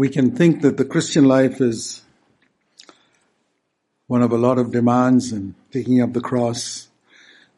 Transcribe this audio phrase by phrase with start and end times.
[0.00, 2.00] we can think that the Christian life is
[4.06, 6.88] one of a lot of demands and taking up the cross.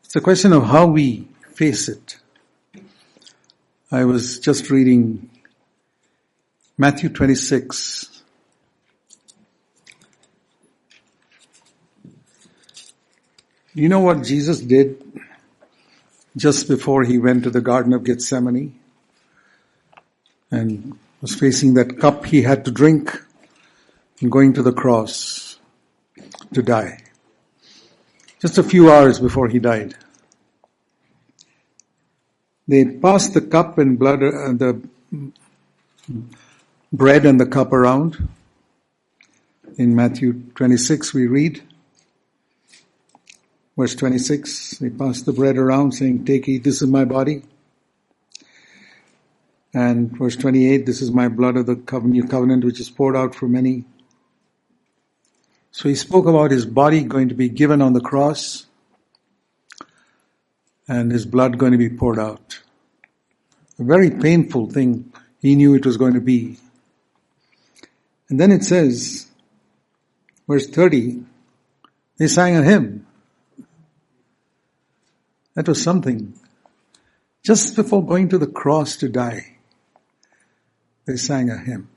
[0.02, 2.18] It's a question of how we face it.
[3.92, 5.30] I was just reading
[6.76, 8.24] Matthew 26.
[13.72, 15.00] You know what Jesus did
[16.36, 18.80] just before he went to the Garden of Gethsemane
[20.50, 23.16] and was facing that cup he had to drink
[24.20, 25.58] and going to the cross
[26.52, 26.98] to die.
[28.40, 29.94] Just a few hours before he died.
[32.66, 34.82] They passed the cup and blood, uh, the
[36.92, 38.28] bread and the cup around.
[39.78, 41.62] In Matthew 26 we read,
[43.76, 47.42] verse 26, they passed the bread around saying, take, eat, this is my body.
[49.74, 53.34] And verse 28, this is my blood of the new covenant which is poured out
[53.34, 53.84] for many.
[55.70, 58.66] So he spoke about his body going to be given on the cross
[60.86, 62.60] and his blood going to be poured out.
[63.78, 66.58] A very painful thing he knew it was going to be.
[68.28, 69.26] And then it says,
[70.46, 71.22] verse 30,
[72.18, 73.06] they sang a hymn.
[75.54, 76.34] That was something.
[77.42, 79.56] Just before going to the cross to die,
[81.06, 81.88] they sang a hymn.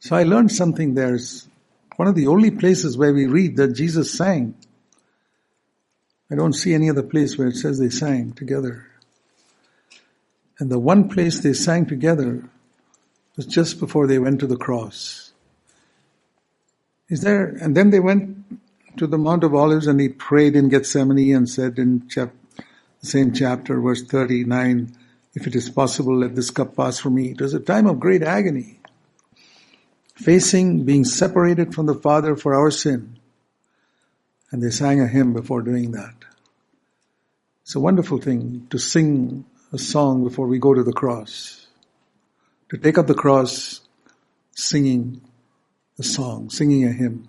[0.00, 1.14] So I learned something there.
[1.14, 1.48] It's
[1.96, 4.54] one of the only places where we read that Jesus sang.
[6.30, 8.86] I don't see any other place where it says they sang together.
[10.58, 12.48] And the one place they sang together
[13.36, 15.32] was just before they went to the cross.
[17.08, 20.68] Is there, and then they went to the Mount of Olives and he prayed in
[20.68, 22.32] Gethsemane and said in chap,
[23.00, 24.96] the same chapter, verse 39,
[25.34, 27.32] if it is possible, let this cup pass from me.
[27.32, 28.78] It was a time of great agony.
[30.14, 33.18] Facing being separated from the Father for our sin.
[34.52, 36.14] And they sang a hymn before doing that.
[37.62, 41.66] It's a wonderful thing to sing a song before we go to the cross.
[42.68, 43.80] To take up the cross,
[44.52, 45.20] singing
[45.98, 47.28] a song, singing a hymn.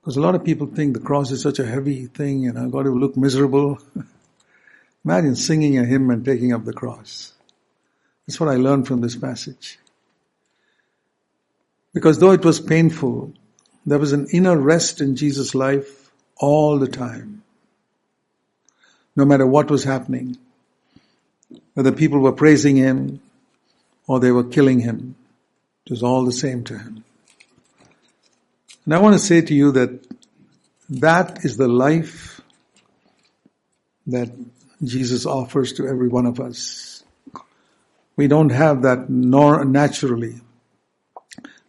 [0.00, 2.70] Because a lot of people think the cross is such a heavy thing and I've
[2.70, 3.78] got to look miserable.
[5.04, 7.32] Imagine singing a hymn and taking up the cross.
[8.26, 9.78] That's what I learned from this passage.
[11.94, 13.32] Because though it was painful,
[13.86, 17.42] there was an inner rest in Jesus' life all the time.
[19.16, 20.36] No matter what was happening.
[21.74, 23.20] Whether people were praising him
[24.06, 25.16] or they were killing him.
[25.86, 27.04] It was all the same to him.
[28.84, 30.06] And I want to say to you that
[30.90, 32.40] that is the life
[34.06, 34.30] that
[34.82, 37.02] Jesus offers to every one of us.
[38.16, 40.40] We don't have that nor naturally.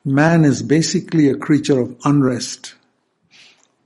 [0.05, 2.75] Man is basically a creature of unrest.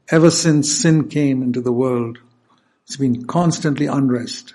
[0.09, 2.19] Ever since sin came into the world,
[2.85, 4.53] it's been constantly unrest.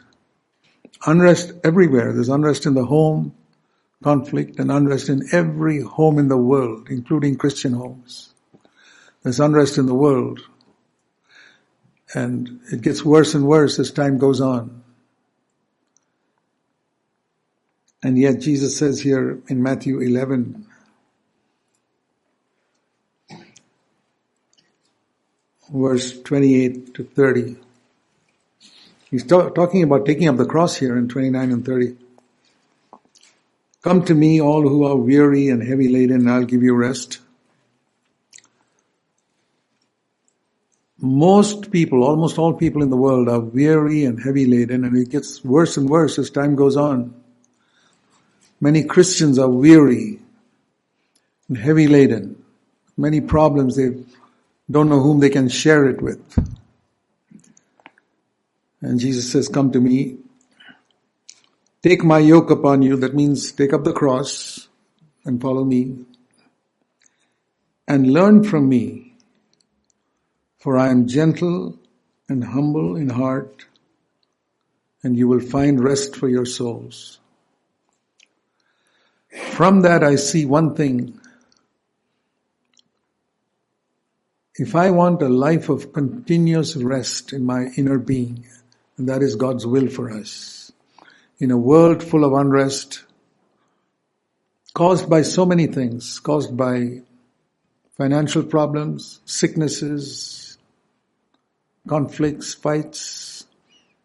[1.07, 2.13] Unrest everywhere.
[2.13, 3.35] There's unrest in the home,
[4.03, 8.33] conflict and unrest in every home in the world, including Christian homes.
[9.23, 10.41] There's unrest in the world.
[12.15, 14.83] And it gets worse and worse as time goes on.
[18.03, 20.67] And yet Jesus says here in Matthew 11,
[25.73, 27.57] verse 28 to 30,
[29.11, 31.97] He's talking about taking up the cross here in 29 and 30.
[33.83, 37.21] Come to me, all who are weary and heavy laden, and I'll give you rest.
[41.01, 45.11] Most people, almost all people in the world are weary and heavy laden, and it
[45.11, 47.15] gets worse and worse as time goes on.
[48.61, 50.19] Many Christians are weary
[51.49, 52.43] and heavy laden.
[52.97, 53.91] Many problems, they
[54.69, 56.21] don't know whom they can share it with.
[58.81, 60.19] And Jesus says, come to me.
[61.83, 62.97] Take my yoke upon you.
[62.97, 64.69] That means take up the cross
[65.25, 66.05] and follow me.
[67.87, 69.08] And learn from me.
[70.59, 71.79] For I am gentle
[72.29, 73.67] and humble in heart
[75.03, 77.19] and you will find rest for your souls.
[79.53, 81.21] From that I see one thing.
[84.57, 88.47] If I want a life of continuous rest in my inner being,
[88.97, 90.73] and that is God's will for us.
[91.39, 93.05] In a world full of unrest,
[94.75, 97.03] caused by so many things, caused by
[97.97, 100.48] financial problems, sicknesses,
[101.89, 103.47] conflicts, fights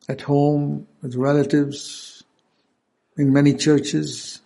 [0.09, 2.23] at home with relatives,
[3.17, 4.39] in many churches,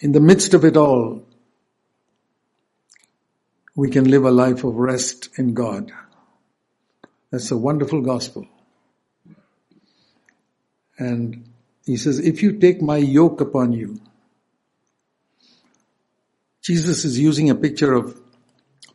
[0.00, 1.24] in the midst of it all,
[3.74, 5.92] we can live a life of rest in God.
[7.30, 8.46] That's a wonderful gospel.
[10.98, 11.44] And
[11.84, 14.00] he says, if you take my yoke upon you,
[16.62, 18.20] Jesus is using a picture of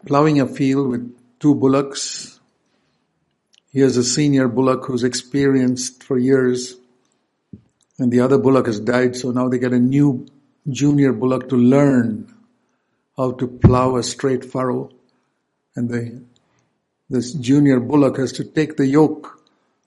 [0.05, 2.40] plowing a field with two bullocks.
[3.71, 6.75] Here's a senior bullock who's experienced for years
[7.97, 10.25] and the other bullock has died, so now they get a new
[10.69, 12.33] junior bullock to learn
[13.15, 14.89] how to plow a straight furrow.
[15.75, 16.23] And the,
[17.09, 19.39] this junior bullock has to take the yoke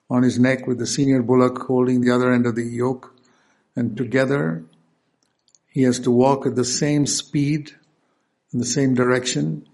[0.08, 3.14] on his neck with the senior bullock holding the other end of the yoke.
[3.76, 4.64] And together,
[5.68, 7.72] he has to walk at the same speed
[8.52, 9.66] in the same direction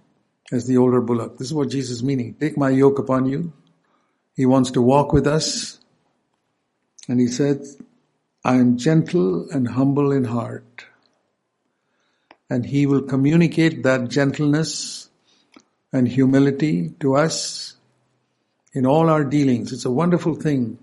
[0.50, 1.36] as the older bullock.
[1.36, 2.34] This is what Jesus is meaning.
[2.40, 3.52] Take my yoke upon you.
[4.40, 5.78] He wants to walk with us.
[7.06, 7.62] And he said,
[8.42, 10.86] I am gentle and humble in heart.
[12.48, 15.10] And he will communicate that gentleness
[15.92, 17.76] and humility to us
[18.72, 19.74] in all our dealings.
[19.74, 20.78] It's a wonderful thing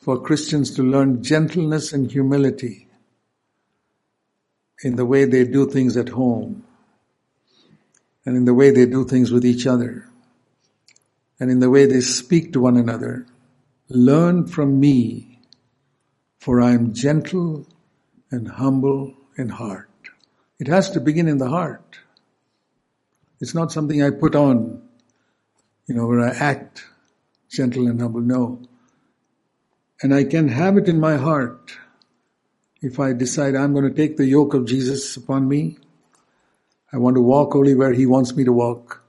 [0.00, 2.88] for Christians to learn gentleness and humility
[4.82, 6.64] in the way they do things at home
[8.26, 10.08] and in the way they do things with each other
[11.42, 13.26] and in the way they speak to one another.
[13.88, 15.40] Learn from me
[16.38, 17.66] for I am gentle
[18.30, 19.90] and humble in heart.
[20.60, 21.98] It has to begin in the heart.
[23.40, 24.82] It's not something I put on,
[25.88, 26.86] you know, where I act
[27.50, 28.20] gentle and humble.
[28.20, 28.62] No.
[30.00, 31.76] And I can have it in my heart
[32.80, 35.76] if I decide I'm going to take the yoke of Jesus upon me.
[36.92, 39.02] I want to walk only where He wants me to walk.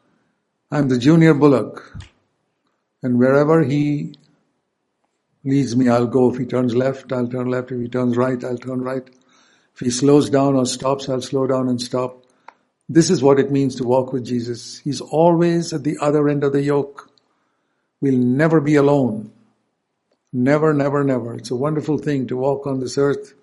[0.72, 1.96] I'm the junior bullock.
[3.04, 4.16] And wherever He
[5.44, 6.32] leads me, I'll go.
[6.32, 7.72] If he turns left, I'll turn left.
[7.72, 9.08] If he turns right, I'll turn right.
[9.76, 12.24] If he slows down or stops, I'll slow down and stop.
[12.90, 14.80] This is what it means to walk with Jesus.
[14.80, 17.10] He's always at the other end of the yoke.
[18.02, 19.32] We'll never be alone.
[20.32, 21.36] Never, never, never.
[21.36, 23.34] It's a wonderful thing to walk on this earth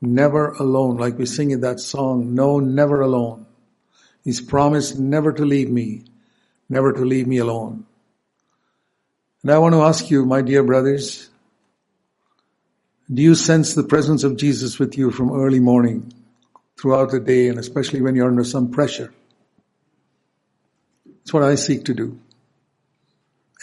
[0.00, 3.46] never alone, like we sing in that song, No, never alone.
[4.24, 6.04] He's promised never to leave me,
[6.68, 7.86] never to leave me alone.
[9.46, 11.30] And I want to ask you, my dear brothers,
[13.14, 16.12] do you sense the presence of Jesus with you from early morning
[16.76, 19.14] throughout the day and especially when you're under some pressure?
[21.06, 22.18] That's what I seek to do.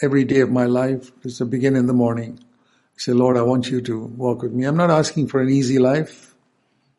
[0.01, 2.39] Every day of my life is to begin in the morning.
[2.41, 4.63] I say, Lord, I want you to walk with me.
[4.63, 6.33] I'm not asking for an easy life.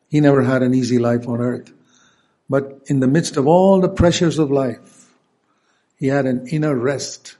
[0.09, 1.73] He never had an easy life on earth.
[2.47, 5.09] But in the midst of all the pressures of life,
[5.97, 7.37] he had an inner rest.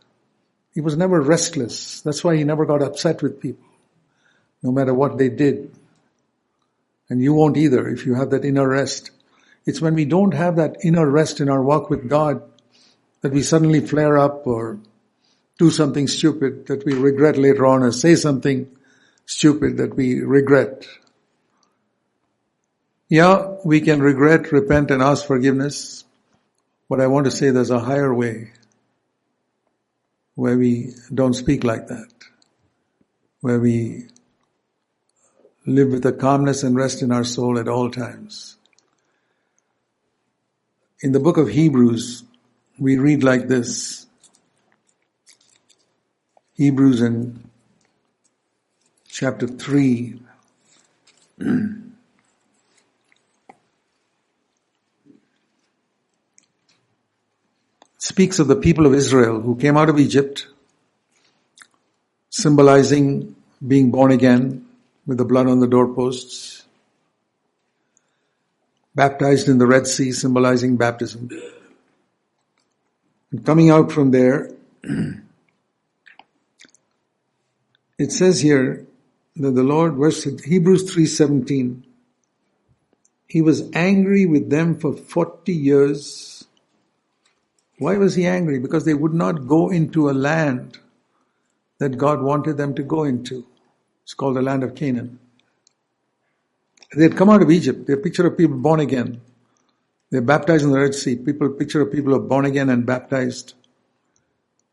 [0.75, 2.01] He was never restless.
[2.01, 3.65] That's why he never got upset with people
[4.61, 5.71] no matter what they did.
[7.07, 9.11] And you won't either if you have that inner rest.
[9.65, 12.43] It's when we don't have that inner rest in our walk with God
[13.21, 14.79] that we suddenly flare up or
[15.57, 18.69] do something stupid that we regret later on or say something
[19.25, 20.87] stupid that we regret.
[23.07, 26.03] Yeah, we can regret, repent and ask forgiveness,
[26.89, 28.51] but I want to say there's a higher way
[30.35, 32.11] where we don't speak like that,
[33.41, 34.07] where we
[35.65, 38.57] live with a calmness and rest in our soul at all times.
[41.01, 42.23] In the book of Hebrews,
[42.77, 44.05] we read like this.
[46.55, 47.49] Hebrews in
[49.07, 50.19] chapter 3.
[58.05, 60.45] speaks of the people of Israel who came out of Egypt,
[62.29, 63.35] symbolizing
[63.67, 64.63] being born again,
[65.07, 66.67] with the blood on the doorposts,
[68.93, 71.31] baptized in the Red Sea, symbolizing baptism.
[73.31, 74.51] And coming out from there,
[77.97, 78.85] it says here
[79.35, 81.81] that the Lord, verse Hebrews 3.17,
[83.27, 86.34] he was angry with them for 40 years.
[87.77, 88.59] Why was he angry?
[88.59, 90.79] Because they would not go into a land
[91.79, 93.45] that God wanted them to go into.
[94.03, 95.19] It's called the land of Canaan.
[96.95, 97.87] They had come out of Egypt.
[97.87, 99.21] They're picture of people born again.
[100.09, 101.17] They're baptized in the Red Sea.
[101.17, 103.53] People, picture of people are born again and baptized.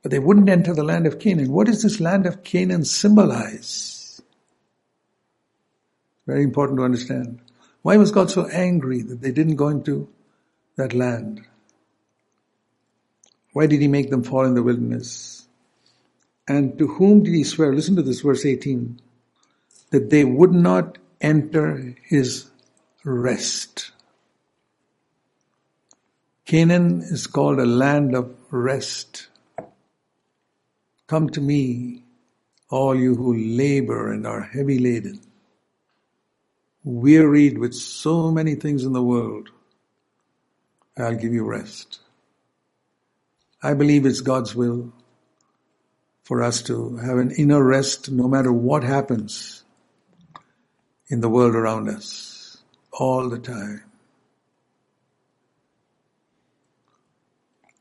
[0.02, 1.50] But they wouldn't enter the land of Canaan.
[1.50, 4.20] What does this land of Canaan symbolize?
[6.26, 7.40] Very important to understand.
[7.82, 10.08] Why was God so angry that they didn't go into
[10.76, 11.44] that land?
[13.52, 15.46] Why did he make them fall in the wilderness?
[16.48, 17.72] And to whom did he swear?
[17.72, 19.00] Listen to this, verse 18
[19.92, 22.50] that they would not enter his
[23.04, 23.92] rest.
[26.46, 29.28] Canaan is called a land of rest.
[31.06, 32.04] Come to me,
[32.70, 35.20] all you who labor and are heavy laden,
[36.84, 39.50] wearied with so many things in the world.
[40.96, 42.00] I'll give you rest.
[43.62, 44.92] I believe it's God's will
[46.24, 49.62] for us to have an inner rest no matter what happens
[51.08, 52.58] in the world around us
[52.92, 53.82] all the time.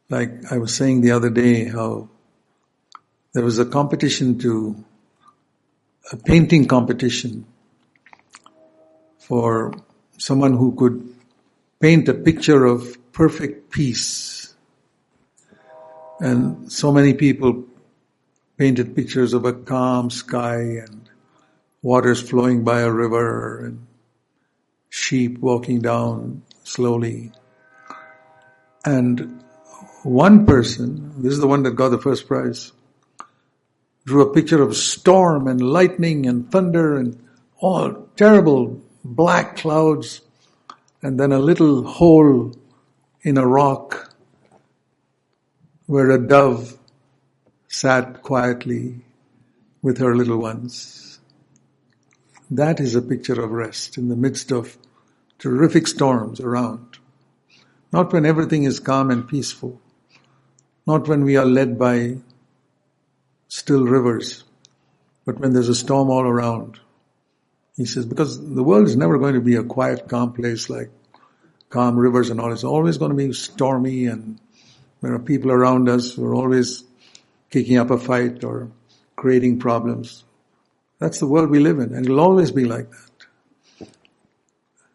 [0.09, 2.09] Like I was saying the other day, how
[3.33, 4.83] there was a competition to,
[6.11, 7.45] a painting competition
[9.19, 9.73] for
[10.17, 11.15] someone who could
[11.79, 14.40] paint a picture of perfect peace.
[16.21, 17.65] And so many people
[18.55, 21.09] painted pictures of a calm sky and
[21.81, 23.87] waters flowing by a river and
[24.89, 27.31] sheep walking down slowly.
[28.85, 29.43] And
[30.03, 32.71] one person, this is the one that got the first prize,
[34.05, 37.19] drew a picture of storm and lightning and thunder and
[37.57, 40.21] all terrible black clouds
[41.01, 42.53] and then a little hole
[43.23, 44.10] in a rock
[45.91, 46.77] where a dove
[47.67, 48.95] sat quietly
[49.81, 51.19] with her little ones.
[52.49, 54.77] That is a picture of rest in the midst of
[55.37, 56.97] terrific storms around.
[57.91, 59.81] Not when everything is calm and peaceful.
[60.87, 62.19] Not when we are led by
[63.49, 64.45] still rivers,
[65.25, 66.79] but when there's a storm all around.
[67.75, 70.89] He says, because the world is never going to be a quiet, calm place like
[71.69, 72.53] calm rivers and all.
[72.53, 74.39] It's always going to be stormy and
[75.01, 76.83] there are people around us who are always
[77.49, 78.71] kicking up a fight or
[79.15, 80.23] creating problems.
[80.99, 83.87] That's the world we live in and it'll always be like that.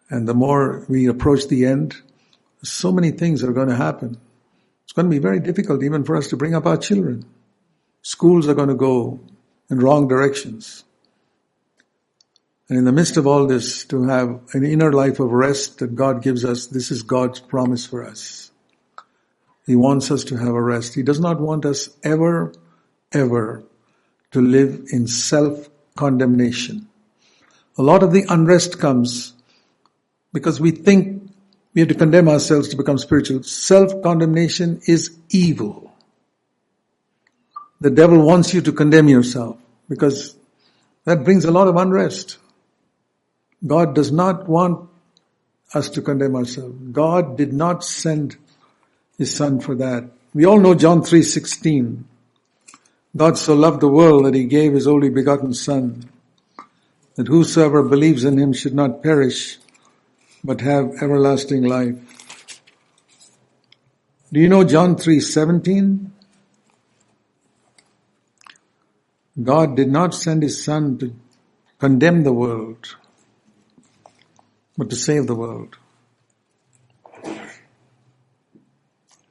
[0.08, 1.96] And the more we approach the end,
[2.62, 4.18] so many things are going to happen
[4.86, 7.24] it's going to be very difficult even for us to bring up our children.
[8.02, 9.18] Schools are going to go
[9.68, 10.84] in wrong directions.
[12.68, 15.96] And in the midst of all this, to have an inner life of rest that
[15.96, 18.52] God gives us, this is God's promise for us.
[19.66, 20.94] He wants us to have a rest.
[20.94, 22.54] He does not want us ever,
[23.12, 23.64] ever
[24.30, 26.88] to live in self-condemnation.
[27.78, 29.34] A lot of the unrest comes
[30.32, 31.30] because we think
[31.74, 33.42] we have to condemn ourselves to become spiritual.
[33.42, 35.92] Self-condemnation is evil.
[37.80, 39.58] The devil wants you to condemn yourself
[39.88, 40.36] because
[41.04, 42.38] that brings a lot of unrest.
[43.66, 44.88] God does not want
[45.74, 46.76] us to condemn ourselves.
[46.92, 48.36] God did not send
[49.18, 50.10] his son for that.
[50.34, 52.04] We all know John 3:16.
[53.16, 56.10] God so loved the world that he gave his only begotten son
[57.14, 59.58] that whosoever believes in him should not perish
[60.44, 61.96] but have everlasting life.
[64.32, 66.12] Do you know John 3:17?
[69.42, 71.14] God did not send his son to
[71.78, 72.96] condemn the world,
[74.76, 75.76] but to save the world.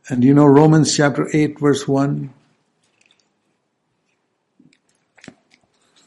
[0.08, 2.32] And you know Romans chapter 8 verse 1?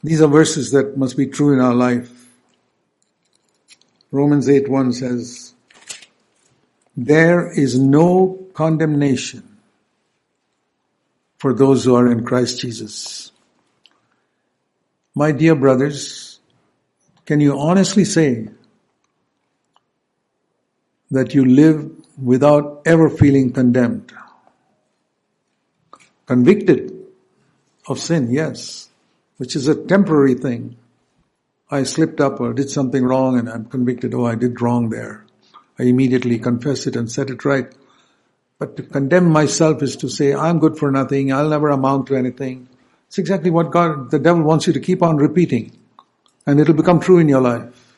[0.05, 2.11] These are verses that must be true in our life.
[4.13, 5.55] Romans 8 1 says,
[6.97, 9.59] There is no condemnation
[11.39, 13.33] for those who are in Christ Jesus.
[15.15, 16.39] My dear brothers,
[17.27, 18.49] can you honestly say
[21.11, 21.91] that you live
[22.23, 24.13] without ever feeling condemned?
[26.27, 26.95] Convicted
[27.87, 28.89] of sin, yes,
[29.39, 30.77] which is a temporary thing.
[31.71, 35.25] I slipped up or did something wrong and I'm convicted, oh, I did wrong there.
[35.79, 37.73] I immediately confess it and set it right.
[38.59, 42.17] But to condemn myself is to say, I'm good for nothing, I'll never amount to
[42.17, 42.69] anything.
[43.07, 45.73] It's exactly what God, the devil wants you to keep on repeating.
[46.47, 47.97] And it'll become true in your life.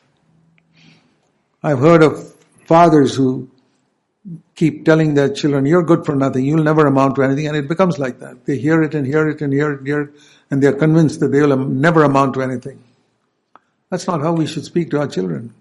[1.63, 2.33] I've heard of
[2.65, 3.49] fathers who
[4.61, 7.67] keep telling their children, you're good for nothing, you'll never amount to anything, and it
[7.67, 8.45] becomes like that.
[8.45, 10.11] They hear it and hear it and hear it and hear it,
[10.51, 12.83] and they're convinced that they will never amount to anything.
[13.89, 15.55] That's not how we should speak to our children.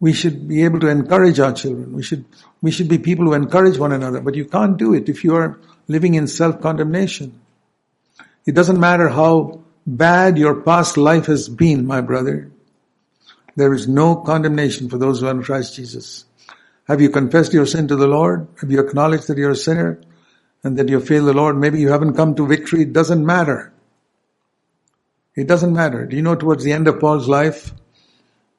[0.00, 1.92] We should be able to encourage our children.
[1.92, 2.24] We should,
[2.60, 5.36] we should be people who encourage one another, but you can't do it if you
[5.36, 7.40] are living in self-condemnation.
[8.44, 12.50] It doesn't matter how bad your past life has been, my brother.
[13.56, 16.26] There is no condemnation for those who are in Christ Jesus.
[16.88, 18.46] Have you confessed your sin to the Lord?
[18.60, 20.00] Have you acknowledged that you're a sinner
[20.62, 21.56] and that you failed the Lord?
[21.56, 22.82] Maybe you haven't come to victory.
[22.82, 23.72] It doesn't matter.
[25.34, 26.06] It doesn't matter.
[26.06, 27.72] Do you know towards the end of Paul's life,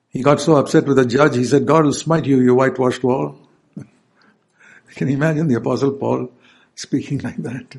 [0.10, 3.04] He got so upset with the judge, he said, God will smite you, you whitewashed
[3.04, 3.38] wall.
[4.96, 6.32] Can you imagine the apostle Paul
[6.76, 7.78] speaking like that?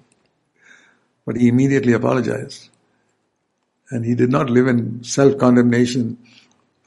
[1.26, 2.68] But he immediately apologized.
[3.90, 6.18] And he did not live in self-condemnation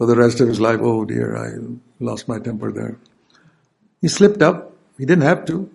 [0.01, 0.79] for the rest of his life.
[0.81, 1.49] Oh dear, I
[1.99, 2.97] lost my temper there.
[4.01, 4.75] He slipped up.
[4.97, 5.69] He didn't have to.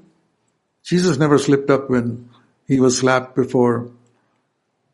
[0.83, 2.29] Jesus never slipped up when
[2.67, 3.89] he was slapped before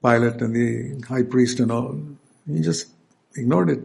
[0.05, 1.99] Pilate and the high priest and all.
[2.47, 2.91] He just
[3.35, 3.81] ignored it.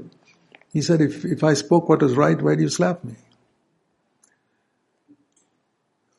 [0.74, 3.16] He said, if, if I spoke what was right, why do you slap me?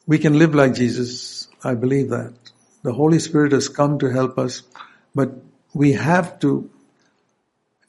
[0.07, 1.49] We can live like Jesus.
[1.63, 2.33] I believe that.
[2.83, 4.63] The Holy Spirit has come to help us,
[5.15, 5.35] but
[5.75, 6.71] we have to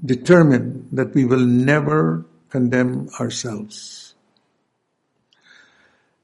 [0.03, 4.15] determine that we will never condemn ourselves.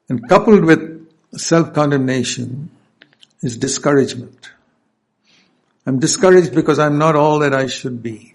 [0.10, 2.70] And coupled with self-condemnation
[3.42, 4.52] is discouragement.
[5.86, 8.34] I'm discouraged because I'm not all that I should be.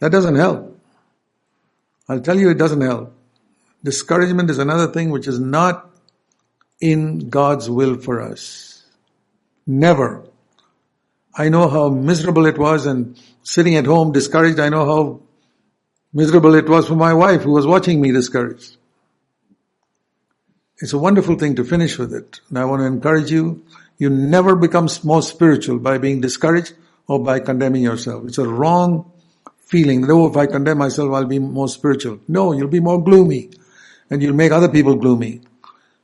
[0.00, 0.78] That doesn't help.
[2.08, 3.14] I'll tell you it doesn't help.
[3.82, 5.90] Discouragement is another thing which is not
[6.80, 8.84] in God's will for us.
[9.66, 10.24] Never.
[11.36, 15.20] I know how miserable it was and sitting at home discouraged, I know how
[16.12, 18.76] miserable it was for my wife who was watching me discouraged.
[20.78, 22.40] It's a wonderful thing to finish with it.
[22.48, 23.64] And I want to encourage you,
[23.98, 26.74] you never become more spiritual by being discouraged
[27.06, 28.24] or by condemning yourself.
[28.26, 29.10] It's a wrong
[29.66, 32.20] feeling oh, if I condemn myself, I'll be more spiritual.
[32.28, 33.50] No, you'll be more gloomy
[34.10, 35.42] and you'll make other people gloomy.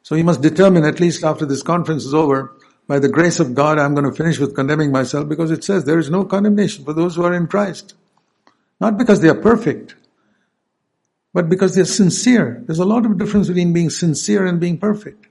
[0.02, 2.52] So you must determine, at least after this conference is over,
[2.86, 5.84] by the grace of God, I'm going to finish with condemning myself because it says
[5.84, 7.94] there is no condemnation for those who are in Christ.
[8.80, 9.94] Not because they are perfect,
[11.32, 12.62] but because they're sincere.
[12.66, 15.26] There's a lot of difference between being sincere and being perfect.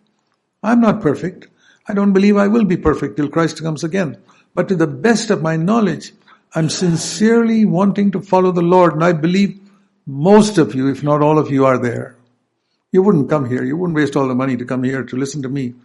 [0.63, 1.47] I'm not perfect.
[1.87, 4.17] I don't believe I will be perfect till Christ comes again.
[4.55, 6.13] But to the best of my knowledge,
[6.53, 9.59] I'm sincerely wanting to follow the Lord and I believe
[10.05, 12.15] most of you, if not all of you are there.
[12.91, 13.63] You wouldn't come here.
[13.63, 15.75] You wouldn't waste all the money to come here to listen to me.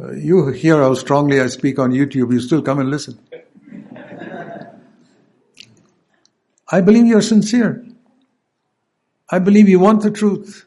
[0.00, 2.32] Uh, you hear how strongly I speak on YouTube.
[2.32, 3.18] You still come and listen.
[6.70, 7.84] I believe you're sincere.
[9.30, 10.64] I believe you want the truth.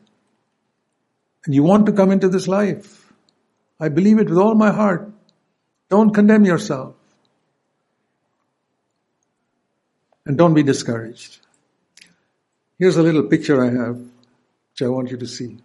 [1.46, 3.12] And you want to come into this life.
[3.80, 5.12] I believe it with all my heart.
[5.90, 6.96] Don't condemn yourself.
[10.26, 11.40] And don't be discouraged.
[12.80, 15.58] Here's a little picture I have, which I want you to see.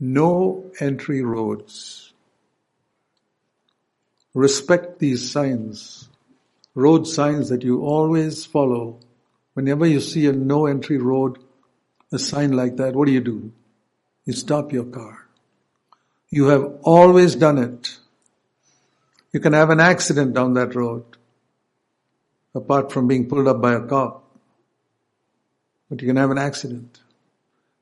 [0.00, 2.12] No entry roads.
[4.34, 6.08] Respect these signs,
[6.74, 8.98] road signs that you always follow.
[9.52, 11.38] Whenever you see a no entry road,
[12.10, 13.52] a sign like that, what do you do?
[14.24, 15.28] You stop your car.
[16.30, 17.96] You have always done it.
[19.32, 21.04] You can have an accident down that road
[22.54, 24.24] apart from being pulled up by a cop.
[25.88, 27.00] But you can have an accident.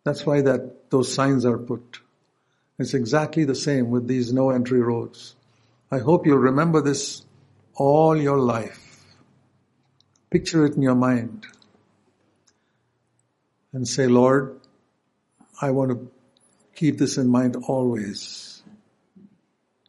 [0.05, 2.01] That's why that those signs are put.
[2.83, 5.37] It's exactly the same with these no entry roads.
[5.92, 7.23] I hope you'll remember this
[7.75, 9.05] all your life.
[10.31, 11.47] Picture it in your mind
[13.73, 14.61] and say, Lord,
[15.61, 16.11] I want to
[16.75, 18.64] keep this in mind always.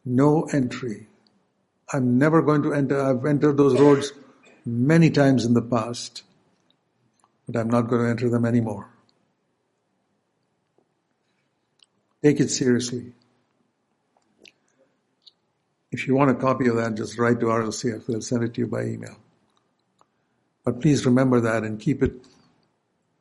[0.06, 1.08] No entry.
[1.92, 3.02] I'm never going to enter.
[3.02, 4.14] I've entered those roads
[4.66, 6.22] many times in the past,
[7.48, 8.88] but I'm not going to enter them anymore.
[12.24, 13.14] Take it seriously.
[15.92, 18.08] If you want a copy of that, just write to RLCF.
[18.08, 19.18] We'll send it to you by email.
[20.64, 22.14] But please remember that and keep it.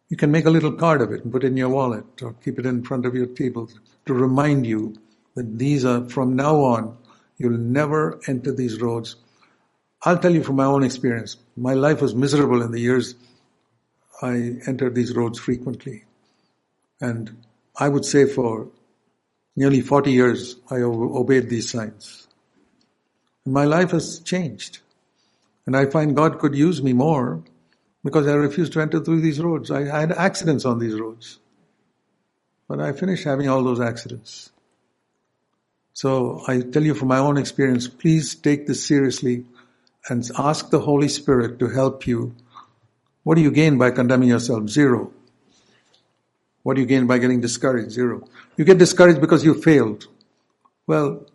[0.09, 2.35] You can make a little card of it and put it in your wallet or
[2.45, 3.69] keep it in front of your table
[4.07, 4.95] to remind you
[5.35, 6.97] that these are, from now on,
[7.37, 9.17] you'll never enter these roads
[10.05, 11.37] I'll tell you from my own experience.
[11.57, 13.15] My life was miserable in the years
[14.21, 16.05] I entered these roads frequently.
[17.01, 17.45] And
[17.77, 18.69] I would say for
[19.57, 22.27] nearly 40 years, I obeyed these signs.
[23.45, 24.79] And my life has changed.
[25.67, 27.43] And I find God could use me more
[28.05, 29.71] because I refused to enter through these roads.
[29.71, 31.39] I had accidents on these roads.
[32.69, 34.51] But I finished having all those accidents.
[35.93, 39.45] So I tell you from my own experience, please take this seriously
[40.09, 42.35] and ask the Holy Spirit to help you.
[43.23, 44.69] What do you gain by condemning yourself?
[44.69, 45.13] Zero.
[46.63, 47.91] What do you gain by getting discouraged?
[47.91, 48.29] Zero.
[48.57, 50.07] You get discouraged because you failed.
[50.87, 51.27] Well,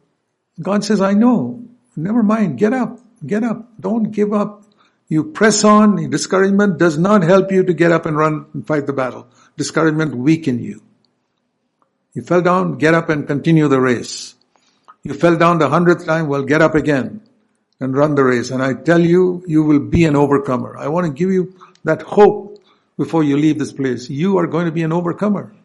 [0.62, 1.63] God says, I know.
[1.96, 2.58] Never mind.
[2.58, 3.00] Get up.
[3.26, 3.70] Get up.
[3.80, 4.63] Don't give up.
[5.10, 6.10] You press on.
[6.10, 9.28] Discouragement does not help you to get up and run and fight the battle.
[9.56, 10.82] Discouragement weaken you.
[12.13, 14.34] You fell down, get up and continue the race.
[15.04, 17.22] You fell down the hundredth time, well, get up again
[17.80, 18.50] and run the race.
[18.50, 20.76] And I tell you, you will be an overcomer.
[20.78, 22.57] I want to give you that hope
[22.98, 24.10] before you leave this place.
[24.10, 25.56] You are going to be an overcomer.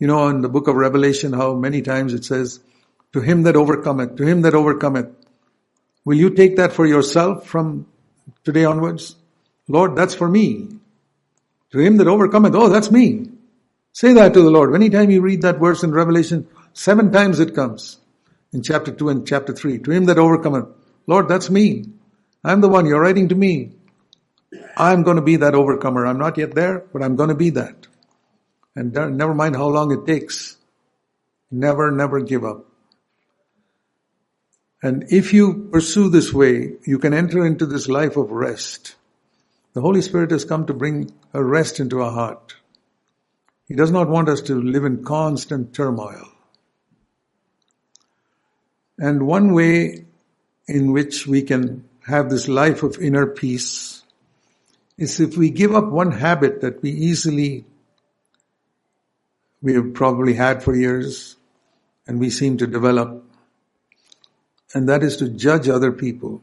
[0.00, 2.60] You know, in the book of Revelation, how many times it says,
[3.12, 5.14] to him that overcometh, to him that overcometh.
[6.04, 7.86] Will you take that for yourself from
[8.42, 9.14] today onwards?
[9.68, 10.68] Lord, that's for me.
[11.70, 13.28] To him that overcometh, oh, that's me.
[13.92, 14.74] Say that to the Lord.
[14.74, 17.98] Anytime you read that verse in Revelation, seven times it comes
[18.52, 19.78] in chapter 2 and chapter 3.
[19.80, 20.66] To him that overcometh,
[21.06, 21.86] Lord, that's me.
[22.42, 22.86] I'm the one.
[22.86, 23.72] You're writing to me.
[24.76, 26.06] I'm going to be that overcomer.
[26.06, 27.86] I'm not yet there, but I'm going to be that.
[28.74, 30.56] And never mind how long it takes.
[31.50, 32.66] Never, never give up.
[34.82, 38.96] And if you pursue this way, you can enter into this life of rest.
[39.74, 42.56] The Holy Spirit has come to bring a rest into our heart.
[43.68, 46.28] He does not want us to live in constant turmoil.
[48.98, 50.04] And one way
[50.66, 54.01] in which we can have this life of inner peace
[54.98, 57.64] is if we give up one habit that we easily,
[59.60, 61.36] we have probably had for years
[62.06, 63.24] and we seem to develop,
[64.74, 66.42] and that is to judge other people.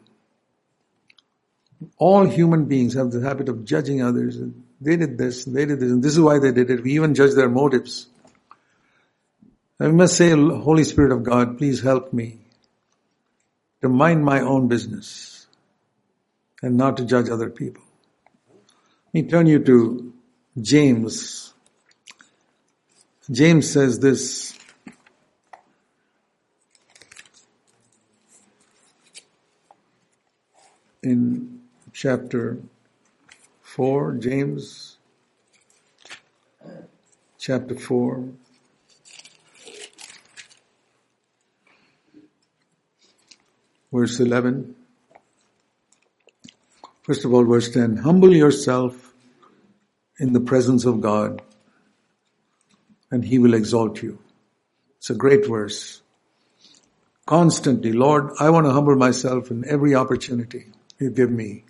[1.98, 4.38] All human beings have the habit of judging others.
[4.82, 6.84] They did this, they did this, and this is why they did it.
[6.84, 8.08] We even judge their motives.
[9.80, 12.40] I must say, Holy Spirit of God, please help me
[13.82, 15.48] to mind my own business
[16.62, 17.84] and not to judge other people.
[19.12, 20.14] Let me turn you to
[20.62, 21.52] James.
[23.32, 24.56] James says this.
[31.02, 31.60] In
[31.92, 32.60] chapter
[33.64, 34.98] 4, James
[37.40, 38.26] chapter 4.
[43.92, 44.76] Verse 11.
[47.10, 47.98] First of all, verse 10.
[47.98, 49.16] Humble yourself
[50.20, 51.42] in the presence of God
[53.10, 54.20] and He will exalt you.
[55.00, 56.04] It's a great verse.
[57.26, 60.68] Constantly, Lord, I want to humble myself in every opportunity
[61.00, 61.64] you give me.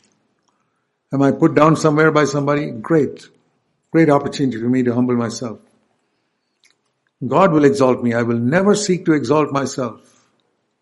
[1.13, 2.71] Am I put down somewhere by somebody?
[2.71, 3.29] Great.
[3.91, 5.59] Great opportunity for me to humble myself.
[7.25, 8.13] God will exalt me.
[8.13, 10.01] I will never seek to exalt myself.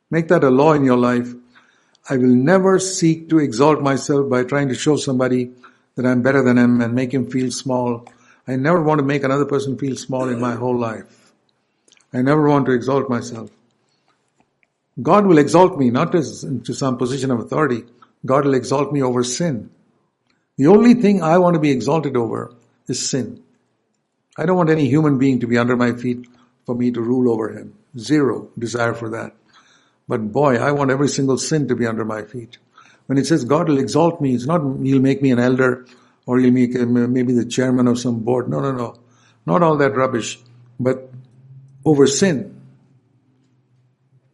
[0.10, 1.32] Make that a law in your life.
[2.10, 5.52] I will never seek to exalt myself by trying to show somebody
[5.96, 8.08] that I'm better than him and make him feel small.
[8.48, 11.34] I never want to make another person feel small in my whole life.
[12.14, 13.52] I never want to exalt myself.
[15.02, 17.84] God will exalt me, not to some position of authority.
[18.26, 19.70] God will exalt me over sin.
[20.56, 22.54] The only thing I want to be exalted over
[22.88, 23.44] is sin.
[24.38, 26.26] I don't want any human being to be under my feet
[26.66, 27.74] for me to rule over him.
[27.98, 29.34] Zero desire for that.
[30.08, 32.58] But boy, I want every single sin to be under my feet.
[33.08, 35.86] When it says God will exalt me, it's not He'll make me an elder
[36.26, 38.50] or He'll make maybe the chairman of some board.
[38.50, 38.96] No, no, no.
[39.46, 40.40] Not all that rubbish.
[40.80, 41.10] But
[41.86, 42.62] over sin.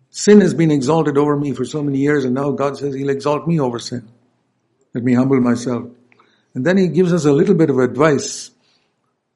[0.10, 3.10] Sin has been exalted over me for so many years and now God says He'll
[3.10, 4.08] exalt me over sin.
[4.94, 5.86] Let me humble myself.
[6.54, 8.52] And then he gives us a little bit of advice,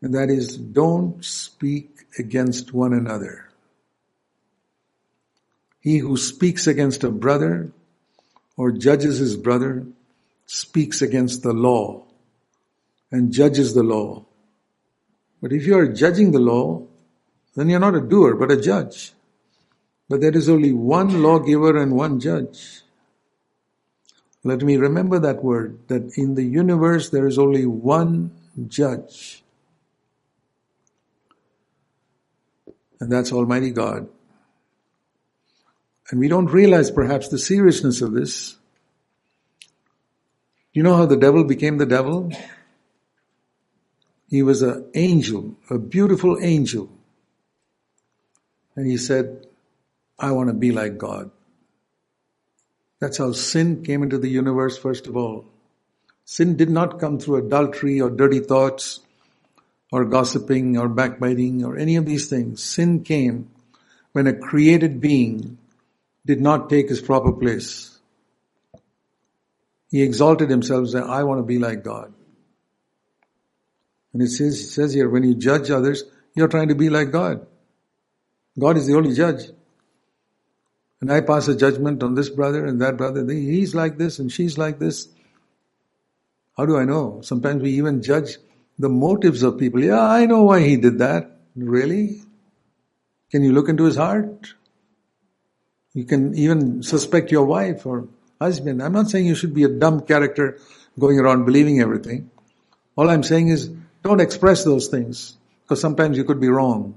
[0.01, 3.46] and that is don't speak against one another.
[5.87, 7.71] He who speaks against a brother
[8.57, 9.85] or judges his brother
[10.45, 12.03] speaks against the law
[13.09, 14.25] and judges the law.
[15.41, 16.85] But if you are judging the law,
[17.55, 19.13] then you're not a doer, but a judge.
[20.09, 22.81] But there is only one lawgiver and one judge.
[24.43, 28.31] Let me remember that word, that in the universe there is only one
[28.67, 29.41] judge.
[32.99, 34.09] And that's Almighty God.
[36.09, 38.55] And we don't realize perhaps the seriousness of this.
[40.71, 42.31] You know how the devil became the devil?
[44.29, 46.89] He was an angel, a beautiful angel.
[48.75, 49.47] And he said,
[50.19, 51.31] I want to be like God.
[52.99, 55.45] That's how sin came into the universe, first of all.
[56.25, 58.99] Sin did not come through adultery or dirty thoughts
[59.91, 62.63] or gossiping or backbiting or any of these things.
[62.63, 63.49] Sin came
[64.11, 65.57] when a created being
[66.27, 67.97] did not take his proper place.
[69.89, 72.13] He exalted himself and said, I want to be like God.
[74.13, 76.03] And it says, it says here, when you judge others,
[76.35, 77.47] you're trying to be like God.
[78.59, 79.43] God is the only judge.
[80.99, 83.25] And I pass a judgment on this brother and that brother.
[83.31, 85.07] He's like this and she's like this.
[86.57, 87.21] How do I know?
[87.21, 88.37] Sometimes we even judge
[88.79, 89.83] the motives of people.
[89.83, 91.39] Yeah, I know why he did that.
[91.55, 92.21] Really?
[93.31, 94.53] Can you look into his heart?
[95.97, 98.07] You can even suspect your wife or
[98.39, 98.83] husband.
[98.83, 100.59] I'm not saying you should be a dumb character
[100.99, 102.29] going around believing everything.
[102.95, 103.71] All I'm saying is
[104.03, 106.95] don't express those things because sometimes you could be wrong.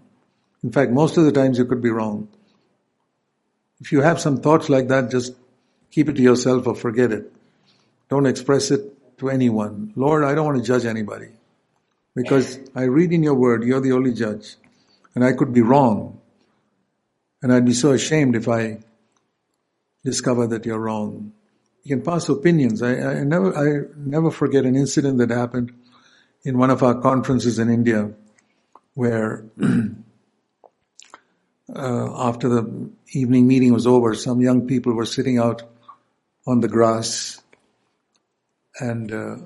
[0.63, 2.29] In fact, most of the times you could be wrong.
[3.81, 5.33] If you have some thoughts like that, just
[5.91, 7.33] keep it to yourself or forget it.
[8.11, 9.95] Don't express it to anyone.
[9.97, 11.29] Lord, I don't want to judge anybody
[12.15, 14.57] because I read in your word, you're the only judge
[15.15, 16.21] and I could be wrong.
[17.41, 18.81] And I'd be so ashamed if I
[20.05, 21.33] discover that you're wrong.
[21.83, 22.83] You can pass opinions.
[22.83, 25.73] I, I never, I never forget an incident that happened
[26.43, 28.11] in one of our conferences in India
[28.95, 29.45] where
[31.75, 35.63] uh, after the evening meeting was over, some young people were sitting out
[36.47, 37.43] on the grass
[38.79, 39.37] and uh,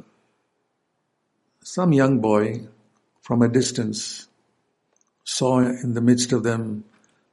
[1.63, 2.67] some young boy
[3.21, 4.29] from a distance
[5.25, 6.85] saw in the midst of them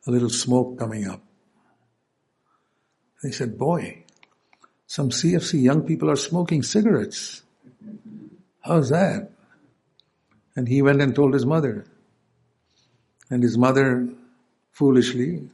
[0.08, 1.22] a little smoke coming up.
[3.22, 4.04] They said, boy,
[4.88, 7.44] some CFC young people are smoking cigarettes.
[8.62, 9.32] How's that?
[10.56, 11.86] And he went and told his mother.
[13.30, 14.10] And his mother,
[14.72, 15.48] foolishly,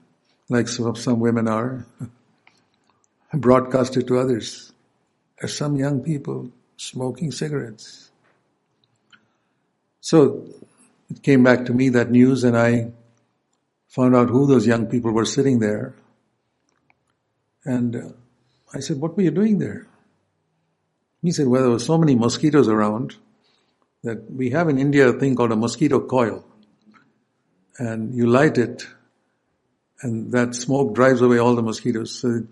[0.49, 1.85] like some, some women are,
[3.33, 4.71] broadcasted to others.
[5.39, 8.09] There's some young people smoking cigarettes.
[10.01, 10.47] So
[11.09, 12.91] it came back to me, that news, and I
[13.89, 15.93] found out who those young people were sitting there.
[17.65, 18.09] And uh,
[18.73, 19.87] I said, What were you doing there?
[21.21, 23.15] He said, Well, there were so many mosquitoes around
[24.03, 26.45] that we have in India a thing called a mosquito coil.
[27.79, 28.87] And you light it,
[30.01, 32.19] and that smoke drives away all the mosquitoes.
[32.19, 32.43] So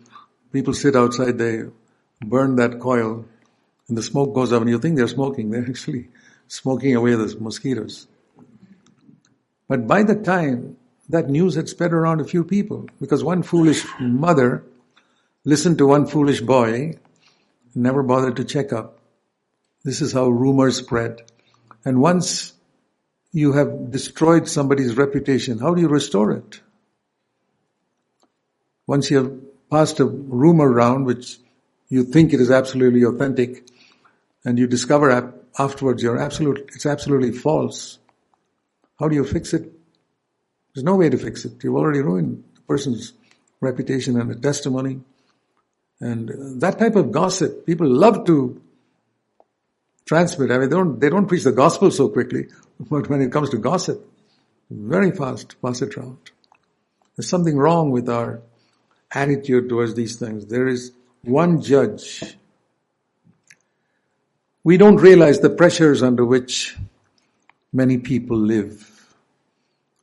[0.52, 1.64] people sit outside, they
[2.22, 3.26] burn that coil,
[3.88, 5.52] and the smoke goes up, and you think they're smoking.
[5.52, 6.10] They're actually
[6.48, 8.08] smoking away the mosquitoes.
[9.68, 10.78] But by the time
[11.10, 14.64] that news had spread around a few people, because one foolish mother
[15.46, 16.98] listened to one foolish boy,
[17.76, 19.00] never bothered to check up.
[19.84, 21.22] This is how rumors spread.
[21.86, 22.54] And once
[23.32, 26.60] you have destroyed somebody's reputation, how do you restore it?
[28.88, 29.32] Once you have
[29.70, 31.38] passed a rumor around, which
[31.90, 33.68] you think it is absolutely authentic,
[34.44, 38.00] and you discover afterwards you're absolute, it's absolutely false.
[39.00, 39.72] How do you fix it?
[40.74, 41.64] There's no way to fix it.
[41.64, 43.14] You've already ruined the person's
[43.62, 45.02] reputation and the testimony.
[46.00, 48.62] And that type of gossip, people love to
[50.06, 50.52] transmit.
[50.52, 52.48] I mean, they don't, they don't preach the gospel so quickly,
[52.80, 54.06] but when it comes to gossip,
[54.70, 56.18] very fast pass it around.
[57.16, 58.42] There's something wrong with our
[59.12, 60.48] attitude towards these things.
[60.48, 62.36] There is one judge.
[64.64, 66.76] We don't realize the pressures under which
[67.72, 68.92] many people live.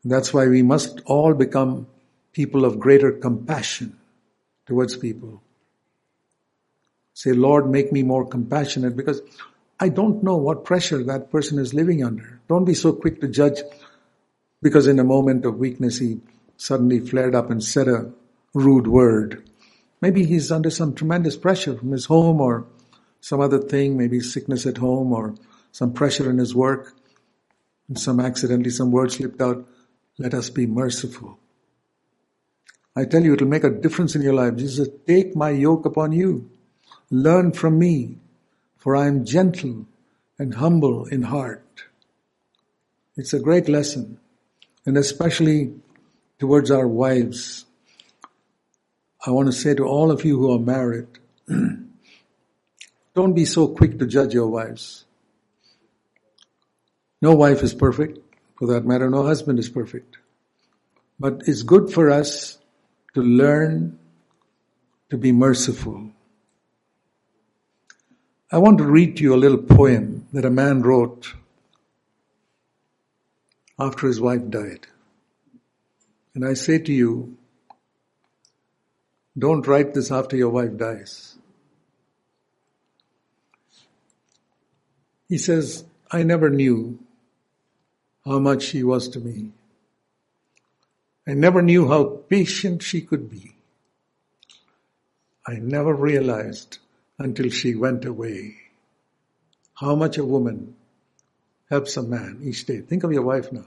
[0.04, 1.86] That's why we must all become
[2.32, 3.98] people of greater compassion
[4.66, 5.42] towards people.
[7.14, 9.20] Say, Lord, make me more compassionate because
[9.78, 12.40] I don't know what pressure that person is living under.
[12.48, 13.60] Don't be so quick to judge
[14.62, 16.20] because in a moment of weakness he
[16.56, 18.12] suddenly flared up and said a
[18.54, 19.42] rude word.
[20.00, 22.66] Maybe he's under some tremendous pressure from his home or
[23.20, 25.34] some other thing, maybe sickness at home or
[25.72, 26.94] some pressure in his work.
[27.88, 29.66] And some accidentally some word slipped out.
[30.18, 31.38] Let us be merciful.
[32.94, 34.56] I tell you, it'll make a difference in your life.
[34.56, 36.50] Jesus said, take my yoke upon you.
[37.12, 38.16] Learn from me,
[38.78, 39.84] for I am gentle
[40.38, 41.84] and humble in heart.
[43.18, 44.18] It's a great lesson,
[44.86, 45.74] and especially
[46.38, 47.66] towards our wives.
[49.26, 51.06] I want to say to all of you who are married,
[53.14, 55.04] don't be so quick to judge your wives.
[57.20, 58.20] No wife is perfect.
[58.58, 60.16] For that matter, no husband is perfect.
[61.20, 62.56] But it's good for us
[63.12, 63.98] to learn
[65.10, 66.10] to be merciful
[68.54, 71.32] I want to read to you a little poem that a man wrote
[73.78, 74.86] after his wife died.
[76.34, 77.38] And I say to you,
[79.38, 81.34] don't write this after your wife dies.
[85.30, 86.98] He says, I never knew
[88.26, 89.52] how much she was to me.
[91.26, 93.54] I never knew how patient she could be.
[95.46, 96.76] I never realized
[97.24, 98.56] until she went away.
[99.74, 100.74] How much a woman
[101.70, 102.80] helps a man each day.
[102.80, 103.64] Think of your wife now.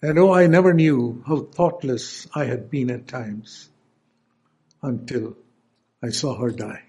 [0.00, 3.68] And oh, I never knew how thoughtless I had been at times
[4.80, 5.36] until
[6.02, 6.82] I saw her die.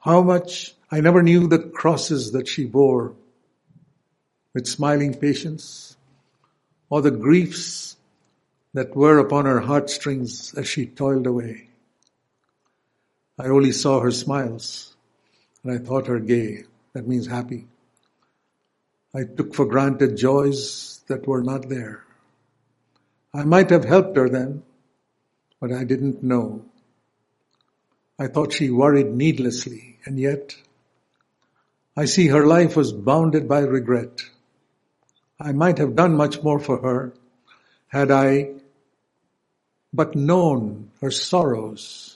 [0.00, 3.14] How much I never knew the crosses that she bore
[4.54, 5.96] with smiling patience
[6.88, 7.96] or the griefs
[8.74, 11.68] that were upon her heartstrings as she toiled away.
[13.38, 14.94] I only saw her smiles,
[15.62, 17.66] and I thought her gay that means happy.
[19.14, 22.04] I took for granted joys that were not there.
[23.34, 24.62] I might have helped her then,
[25.60, 26.64] but I didn't know.
[28.18, 30.56] I thought she worried needlessly, and yet
[31.96, 34.22] I see her life was bounded by regret.
[35.40, 37.12] I might have done much more for her
[37.88, 38.52] had I
[39.92, 42.11] but known her sorrows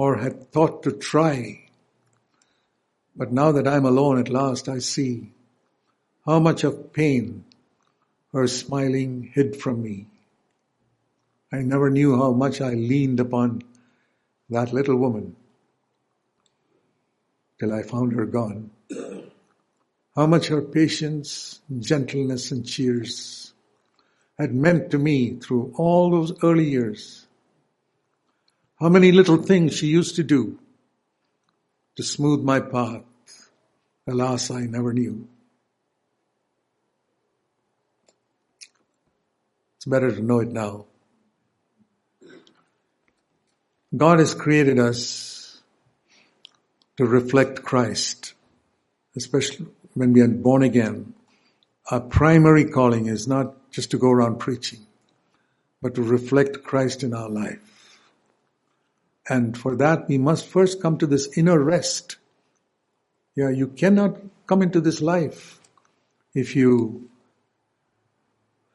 [0.00, 1.60] or had thought to try.
[3.14, 5.30] But now that I'm alone at last, I see
[6.24, 7.44] how much of pain
[8.32, 10.06] her smiling hid from me.
[11.52, 13.60] I never knew how much I leaned upon
[14.48, 15.36] that little woman
[17.58, 18.70] till I found her gone.
[20.16, 23.52] How much her patience, gentleness, and cheers
[24.38, 27.19] had meant to me through all those early years.
[28.80, 30.58] How many little things she used to do
[31.96, 33.02] to smooth my path.
[34.06, 35.28] Alas, I never knew.
[39.76, 40.86] It's better to know it now.
[43.94, 45.60] God has created us
[46.96, 48.34] to reflect Christ,
[49.16, 51.12] especially when we are born again.
[51.90, 54.86] Our primary calling is not just to go around preaching,
[55.82, 57.69] but to reflect Christ in our life.
[59.30, 62.16] And for that, we must first come to this inner rest.
[63.36, 64.16] Yeah, you cannot
[64.48, 65.60] come into this life
[66.34, 67.08] if you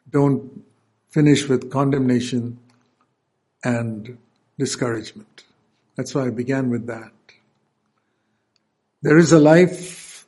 [0.10, 0.64] don't
[1.10, 2.58] finish with condemnation
[3.66, 4.18] and
[4.58, 5.44] discouragement.
[5.98, 7.12] That's why I began with that.
[9.02, 10.26] There is a life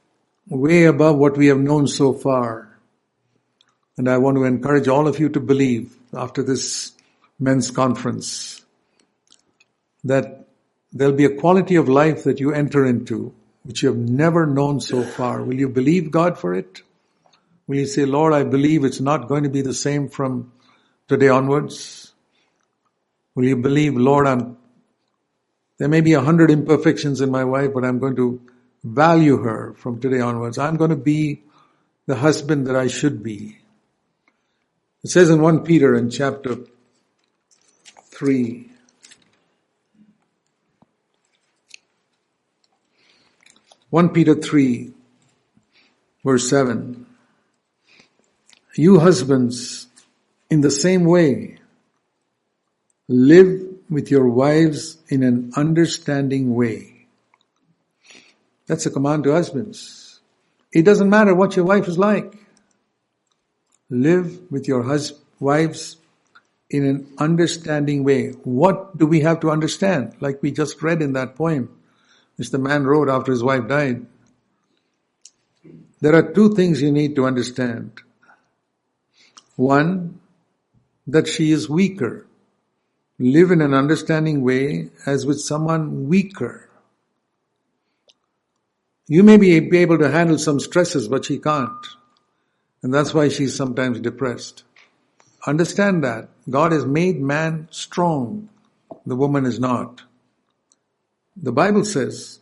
[0.49, 2.77] way above what we have known so far.
[3.95, 6.91] And I want to encourage all of you to believe after this
[7.39, 8.57] men's conference
[10.03, 10.47] that
[10.93, 13.33] there'll be a quality of life that you enter into
[13.67, 15.43] which you have never known so far.
[15.43, 16.81] Will you believe God for it?
[17.67, 20.53] Will you say, Lord, I believe it's not going to be the same from
[21.10, 22.13] today onwards?
[23.36, 24.57] Will you believe, Lord, I'm,
[25.79, 28.39] there may be a hundred imperfections in my wife, but I'm going to
[28.86, 30.57] value her from today onwards.
[30.57, 31.43] I'm going to be
[32.05, 33.57] the husband that I should be.
[35.03, 36.55] It says in 1 Peter in chapter
[38.12, 38.69] 3,
[43.89, 44.93] One Peter three,
[46.23, 47.06] verse seven.
[48.76, 49.88] You husbands,
[50.50, 51.58] in the same way,
[53.10, 57.06] Live with your wives in an understanding way.
[58.65, 60.19] That's a command to husbands.
[60.73, 62.36] It doesn't matter what your wife is like.
[63.89, 65.95] Live with your hus- wives
[66.69, 68.32] in an understanding way.
[68.43, 70.17] What do we have to understand?
[70.19, 71.76] Like we just read in that poem,
[72.38, 74.06] which the man wrote after his wife died.
[76.00, 78.00] There are two things you need to understand.
[79.56, 80.19] One,
[81.08, 82.28] that she is weaker
[83.19, 86.69] live in an understanding way as with someone weaker.
[89.08, 91.88] You may be able to handle some stresses, but she can't.
[92.84, 94.63] And that's why she's sometimes depressed.
[95.47, 96.30] Understand that.
[96.50, 98.50] God has made man strong.
[99.06, 100.04] The woman is not.
[101.41, 102.39] The Bible says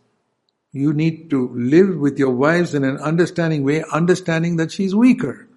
[0.71, 5.47] you need to live with your wives in an understanding way, understanding that she's weaker.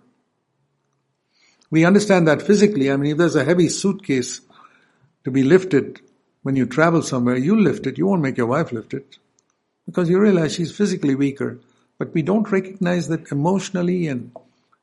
[1.71, 2.91] We understand that physically.
[2.91, 4.41] I mean, if there's a heavy suitcase
[5.25, 6.01] to be lifted
[6.43, 7.99] when you travel somewhere, you lift it.
[7.99, 9.19] You won't make your wife lift it
[9.87, 11.59] because you realize she's physically weaker.
[11.99, 14.33] But we don't recognize that emotionally and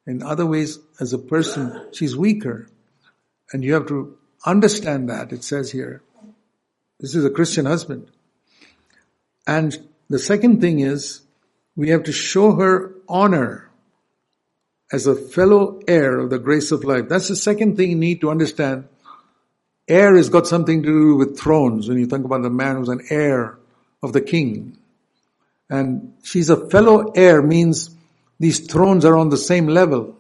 [0.06, 2.68] in other ways as a person, she's weaker.
[3.52, 6.02] And you have to understand that, it says here.
[7.00, 8.12] This is a Christian husband.
[9.48, 9.78] And
[10.10, 11.22] the second thing is,
[11.76, 13.70] we have to show her honor
[14.92, 17.10] as a fellow heir of the grace of life.
[17.10, 18.88] That's the second thing you need to understand
[19.88, 22.90] Heir has got something to do with thrones when you think about the man who's
[22.90, 23.58] an heir
[24.02, 24.78] of the king.
[25.70, 27.92] And she's a fellow heir means
[28.40, 30.16] these thrones are on the same level.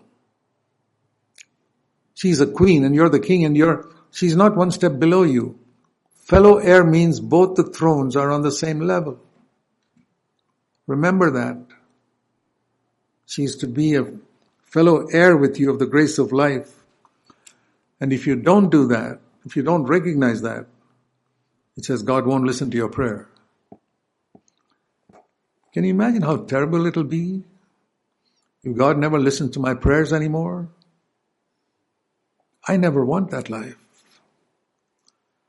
[2.13, 5.59] She's a queen and you're the king and you're, she's not one step below you.
[6.25, 9.19] Fellow heir means both the thrones are on the same level.
[10.87, 11.57] Remember that.
[13.27, 14.11] She's to be a
[14.63, 16.83] fellow heir with you of the grace of life.
[18.01, 20.65] And if you don't do that, if you don't recognize that,
[21.77, 23.29] it says God won't listen to your prayer.
[25.73, 27.43] Can you imagine how terrible it'll be
[28.63, 30.69] if God never listens to my prayers anymore?
[32.67, 33.77] I never want that life.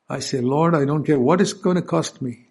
[0.09, 2.47] I say, Lord, I don't care what it's going to cost me.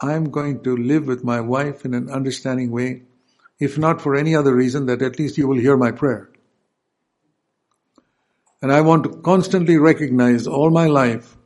[0.00, 3.02] I'm going to live with my wife in an understanding way,
[3.60, 6.30] if not for any other reason, that at least you will hear my prayer.
[8.60, 11.36] And I want to constantly recognize all my life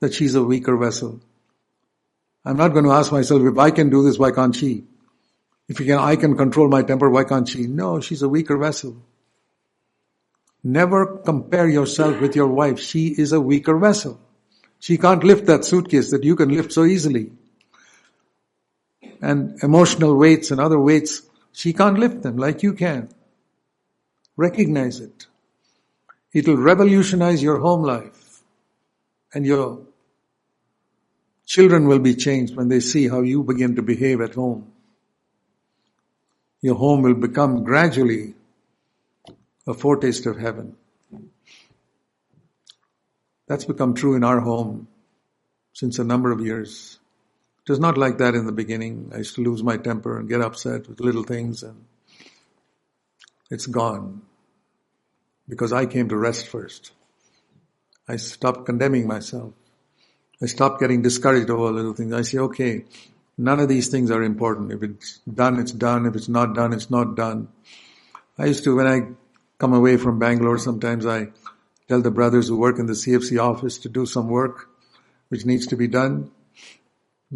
[0.00, 1.20] that she's a weaker vessel.
[2.44, 4.84] I'm not going to ask myself, if I can do this, why can't she?
[5.68, 7.66] If can, I can control my temper, why can't she?
[7.66, 9.02] No, she's a weaker vessel.
[10.62, 12.78] Never compare yourself with your wife.
[12.78, 14.20] She is a weaker vessel.
[14.80, 17.32] She can't lift that suitcase that you can lift so easily.
[19.20, 21.22] And emotional weights and other weights,
[21.52, 23.08] she can't lift them like you can.
[24.36, 25.26] Recognize it.
[26.32, 28.42] It'll revolutionize your home life.
[29.32, 29.80] And your
[31.46, 34.70] children will be changed when they see how you begin to behave at home.
[36.60, 38.34] Your home will become gradually
[39.66, 40.76] a foretaste of heaven.
[43.46, 44.88] That's become true in our home
[45.72, 46.98] since a number of years.
[47.66, 49.10] It was not like that in the beginning.
[49.14, 51.84] I used to lose my temper and get upset with little things and
[53.50, 54.22] it's gone
[55.48, 56.92] because I came to rest first.
[58.08, 59.52] I stopped condemning myself.
[60.42, 62.12] I stopped getting discouraged over little things.
[62.12, 62.84] I say, okay,
[63.38, 64.72] none of these things are important.
[64.72, 66.06] If it's done, it's done.
[66.06, 67.48] If it's not done, it's not done.
[68.38, 69.00] I used to, when I
[69.58, 71.28] come away from Bangalore, sometimes I
[71.88, 74.68] tell the brothers who work in the CFC office to do some work
[75.28, 76.30] which needs to be done.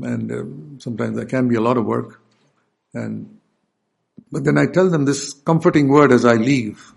[0.01, 2.21] And uh, sometimes that can be a lot of work.
[2.95, 3.39] And,
[4.31, 6.93] but then I tell them this comforting word as I leave.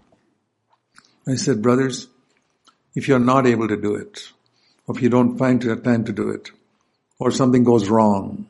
[1.28, 2.08] I said, brothers,
[2.96, 4.32] if you're not able to do it,
[4.86, 6.52] or if you don't find time to do it,
[7.18, 8.48] or something goes wrong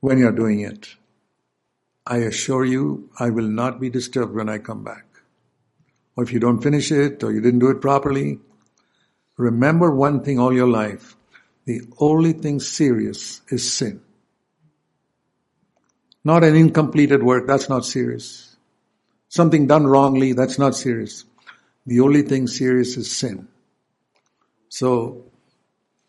[0.00, 0.88] when you're doing it,
[2.06, 5.04] I assure you I will not be disturbed when I come back
[6.18, 8.40] or if you don't finish it, or you didn't do it properly,
[9.36, 11.14] remember one thing all your life.
[11.64, 14.00] The only thing serious is sin.
[16.24, 18.56] Not an incompleted work, that's not serious.
[19.28, 21.24] Something done wrongly, that's not serious.
[21.86, 23.46] The only thing serious is sin.
[24.70, 25.24] So,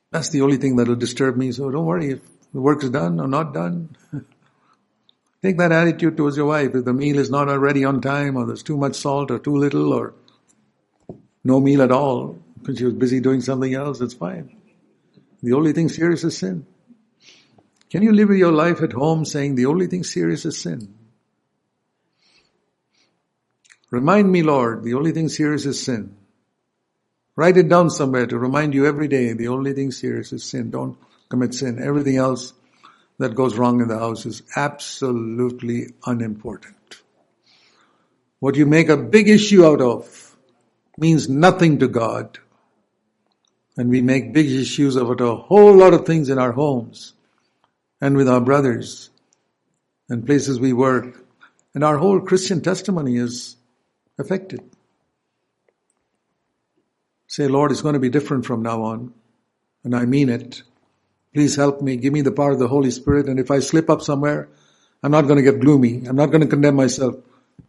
[0.10, 1.51] that's the only thing that'll disturb me.
[1.51, 3.95] So don't worry if the work is done or not done.
[5.42, 6.76] Take that attitude towards your wife.
[6.76, 9.56] If the meal is not already on time, or there's too much salt, or too
[9.56, 10.14] little, or
[11.44, 14.56] no meal at all, because she was busy doing something else, it's fine.
[15.42, 16.66] The only thing serious is sin.
[17.90, 20.94] Can you live your life at home saying the only thing serious is sin?
[23.90, 26.16] Remind me, Lord, the only thing serious is sin.
[27.36, 30.70] Write it down somewhere to remind you every day the only thing serious is sin.
[30.70, 30.98] Don't
[31.30, 31.82] commit sin.
[31.82, 32.54] Everything else
[33.20, 37.01] that goes wrong in the house is absolutely unimportant.
[38.39, 40.38] What you make a big issue out of
[40.97, 42.39] means nothing to God.
[43.78, 47.13] And we make big issues about a whole lot of things in our homes
[48.01, 49.09] and with our brothers
[50.09, 51.26] and places we work.
[51.76, 53.57] And our whole Christian testimony is
[54.17, 54.61] affected.
[57.28, 59.13] Say, Lord, it's going to be different from now on.
[59.84, 60.63] And I mean it.
[61.34, 61.96] Please help me.
[61.96, 63.28] Give me the power of the Holy Spirit.
[63.28, 64.50] And if I slip up somewhere,
[65.04, 66.06] I'm not going to get gloomy.
[66.08, 67.16] I'm not going to condemn myself.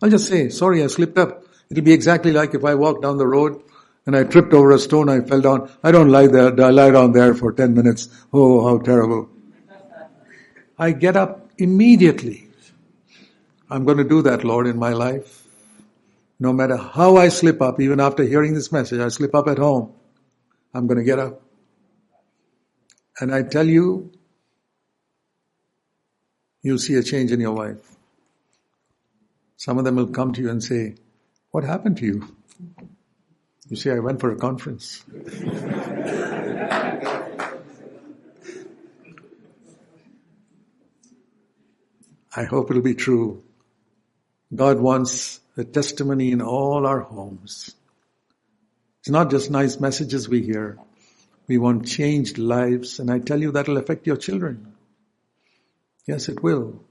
[0.02, 1.44] I'll just say, sorry, I slipped up.
[1.70, 3.62] It'll be exactly like if I walked down the road
[4.06, 5.70] and I tripped over a stone, I fell down.
[5.84, 8.08] I don't lie there, I lie down there for 10 minutes.
[8.32, 9.28] Oh, how terrible.
[10.78, 12.48] I get up immediately.
[13.68, 15.46] I'm going to do that, Lord, in my life.
[16.40, 19.58] No matter how I slip up, even after hearing this message, I slip up at
[19.58, 19.92] home.
[20.72, 21.42] I'm going to get up.
[23.20, 24.10] And I tell you,
[26.62, 27.96] you'll see a change in your life.
[29.58, 30.94] Some of them will come to you and say,
[31.50, 32.34] What happened to you?
[33.68, 35.04] You say, I went for a conference.
[42.34, 43.42] I hope it'll be true.
[44.54, 47.74] God wants a testimony in all our homes.
[49.00, 50.78] It's not just nice messages we hear.
[51.50, 54.72] We want changed lives, and I tell you that'll affect your children.
[56.06, 56.84] Yes, it will.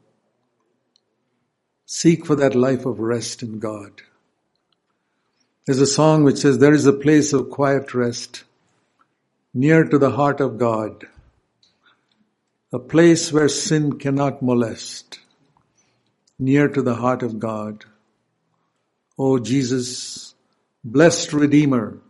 [1.86, 4.02] Seek for that life of rest in God.
[5.66, 8.44] There's a song which says, There is a place of quiet rest
[9.54, 11.08] near to the heart of God,
[12.74, 15.22] a place where sin cannot molest,
[16.38, 17.86] near to the heart of God.
[19.18, 20.36] O Jesus,
[20.84, 22.02] blessed Redeemer,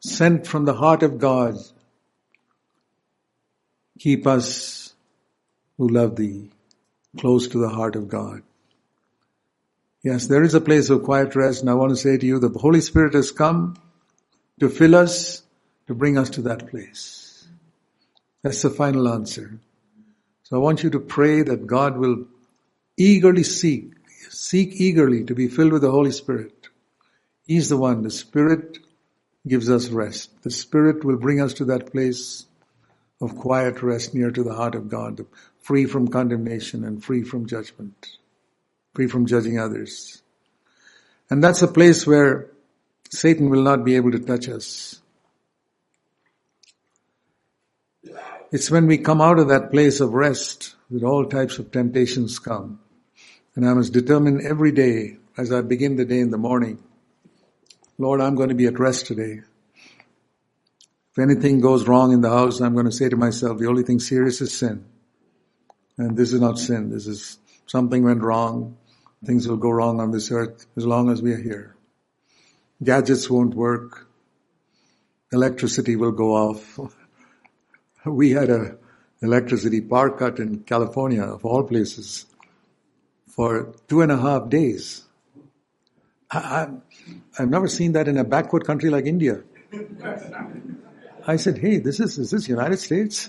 [0.00, 1.56] sent from the heart of God.
[3.98, 4.94] Keep us
[5.76, 6.50] who love thee
[7.18, 8.42] close to the heart of God.
[10.02, 12.38] Yes, there is a place of quiet rest and I want to say to you,
[12.38, 13.76] the Holy Spirit has come
[14.60, 15.42] to fill us,
[15.86, 17.46] to bring us to that place.
[18.42, 19.58] That's the final answer.
[20.44, 22.26] So I want you to pray that God will
[22.96, 23.92] eagerly seek,
[24.30, 26.68] seek eagerly to be filled with the Holy Spirit.
[27.46, 28.78] He's the one, the Spirit
[29.46, 30.42] gives us rest.
[30.42, 32.46] The Spirit will bring us to that place
[33.20, 35.24] of quiet rest near to the heart of God,
[35.60, 38.18] free from condemnation and free from judgment,
[38.94, 40.22] free from judging others.
[41.30, 42.50] And that's a place where
[43.10, 45.00] Satan will not be able to touch us.
[48.50, 52.38] It's when we come out of that place of rest that all types of temptations
[52.38, 52.80] come.
[53.54, 56.82] And I must determine every day as I begin the day in the morning,
[57.98, 59.40] Lord, I'm going to be at rest today.
[61.10, 63.82] If anything goes wrong in the house, I'm going to say to myself, the only
[63.82, 64.84] thing serious is sin.
[65.96, 66.90] And this is not sin.
[66.90, 68.76] This is something went wrong.
[69.24, 71.74] Things will go wrong on this earth as long as we are here.
[72.82, 74.06] Gadgets won't work.
[75.32, 76.78] Electricity will go off.
[78.06, 78.78] We had a
[79.20, 82.26] electricity power cut in California, of all places,
[83.26, 85.02] for two and a half days.
[86.30, 86.68] I,
[87.36, 89.42] have never seen that in a backward country like India.
[91.26, 93.28] I said, hey, this is, is this United States?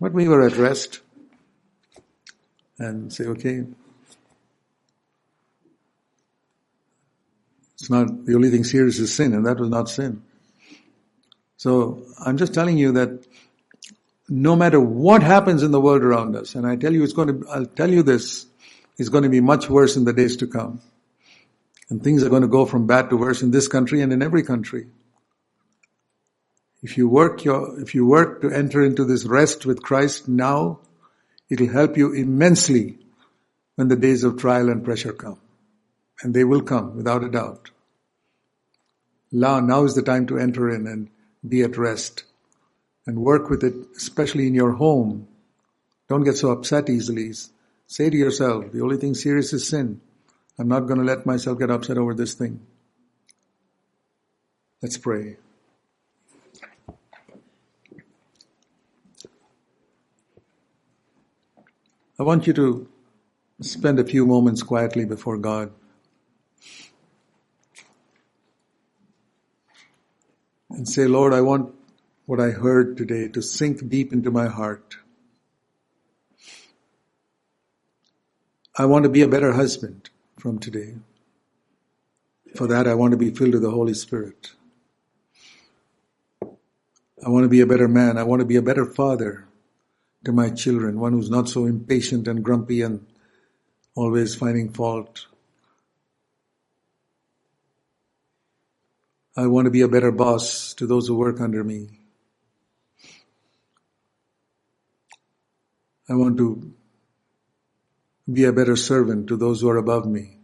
[0.00, 1.00] But we were rest
[2.78, 3.64] and say, okay,
[7.74, 10.22] it's not, the only thing serious is sin, and that was not sin.
[11.56, 13.26] So I'm just telling you that
[14.28, 17.28] no matter what happens in the world around us, and I tell you it's going
[17.28, 18.46] to, I'll tell you this,
[18.98, 20.80] it's going to be much worse in the days to come.
[21.94, 24.20] And things are going to go from bad to worse in this country and in
[24.20, 24.88] every country.
[26.82, 30.80] If you work your, if you work to enter into this rest with Christ now,
[31.48, 32.98] it'll help you immensely
[33.76, 35.38] when the days of trial and pressure come.
[36.20, 37.70] And they will come without a doubt.
[39.30, 41.10] Now, now is the time to enter in and
[41.48, 42.24] be at rest
[43.06, 45.28] and work with it, especially in your home.
[46.08, 47.30] Don't get so upset easily.
[47.86, 50.00] Say to yourself, the only thing serious is sin.
[50.58, 52.60] I'm not going to let myself get upset over this thing.
[54.80, 55.36] Let's pray.
[62.18, 62.88] I want you to
[63.60, 65.72] spend a few moments quietly before God.
[70.70, 71.74] And say, Lord, I want
[72.26, 74.96] what I heard today to sink deep into my heart.
[78.76, 80.10] I want to be a better husband
[80.44, 80.94] from today.
[82.54, 84.50] For that, I want to be filled with the Holy Spirit.
[86.42, 88.18] I want to be a better man.
[88.18, 89.48] I want to be a better father
[90.26, 93.06] to my children, one who's not so impatient and grumpy and
[93.96, 95.28] always finding fault.
[99.38, 101.88] I want to be a better boss to those who work under me.
[106.06, 106.74] I want to
[108.32, 110.38] be a better servant to those who are above me.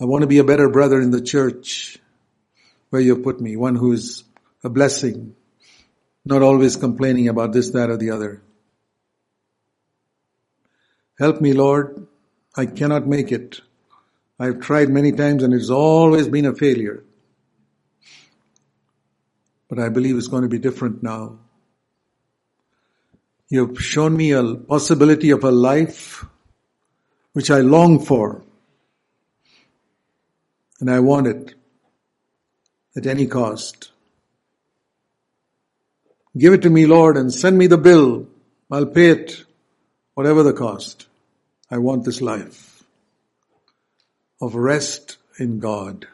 [0.00, 1.98] I want to be a better brother in the church
[2.90, 4.24] where you put me, one who is
[4.62, 5.34] a blessing
[6.26, 8.42] not always complaining about this, that, or the other.
[11.18, 12.08] Help me, Lord.
[12.56, 13.60] I cannot make it.
[14.38, 17.04] I've tried many times and it's always been a failure.
[19.68, 21.38] But I believe it's going to be different now.
[23.48, 26.24] You've shown me a possibility of a life
[27.32, 28.42] which I long for.
[30.80, 31.54] And I want it
[32.96, 33.90] at any cost.
[36.36, 38.26] Give it to me, Lord, and send me the bill.
[38.70, 39.44] I'll pay it,
[40.14, 41.06] whatever the cost.
[41.70, 42.84] I want this life
[44.40, 46.06] of rest in God.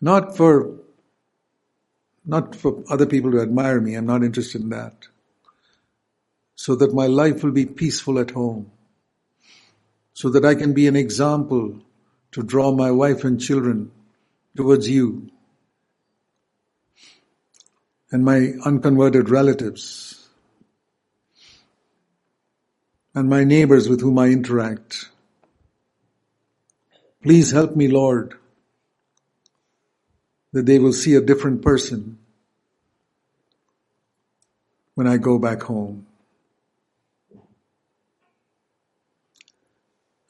[0.00, 0.74] Not for,
[2.24, 3.94] not for other people to admire me.
[3.94, 5.06] I'm not interested in that.
[6.54, 8.70] So that my life will be peaceful at home.
[10.14, 11.80] So that I can be an example
[12.32, 13.90] to draw my wife and children
[14.56, 15.30] towards you
[18.10, 20.28] and my unconverted relatives
[23.14, 25.08] and my neighbors with whom I interact.
[27.22, 28.34] Please help me, Lord,
[30.52, 32.18] that they will see a different person
[34.94, 36.06] when I go back home.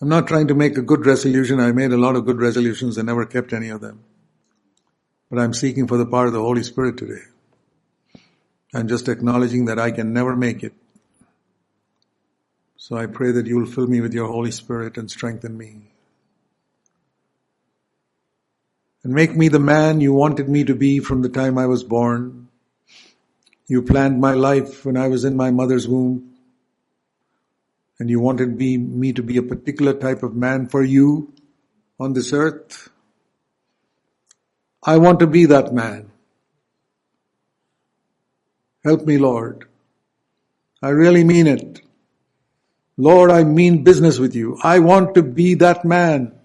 [0.01, 1.61] I'm not trying to make a good resolution.
[1.61, 4.03] I made a lot of good resolutions and never kept any of them.
[5.31, 7.23] But I'm seeking for the power of the Holy Spirit today
[8.73, 10.73] and just acknowledging that I can never make it.
[12.77, 15.92] So I pray that you will fill me with your Holy Spirit and strengthen me.
[19.05, 21.83] And make me the man you wanted me to be from the time I was
[21.83, 22.49] born.
[23.67, 26.35] You planned my life when I was in my mother's womb.
[27.99, 31.33] And you wanted me, me to be a particular type of man for you
[31.99, 32.91] on this earth.
[34.83, 36.11] I want to be that man.
[38.85, 39.69] Help me, Lord.
[40.83, 41.81] I really mean it.
[42.97, 44.59] Lord, I mean business with you.
[44.63, 46.39] I want to be that man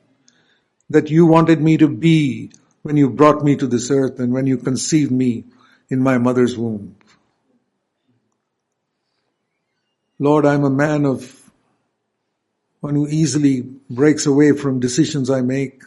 [0.89, 4.47] that you wanted me to be when you brought me to this earth and when
[4.47, 5.43] you conceived me
[5.89, 6.95] in my mother's womb.
[10.19, 11.51] Lord, I'm a man of
[12.79, 15.83] one who easily breaks away from decisions I make.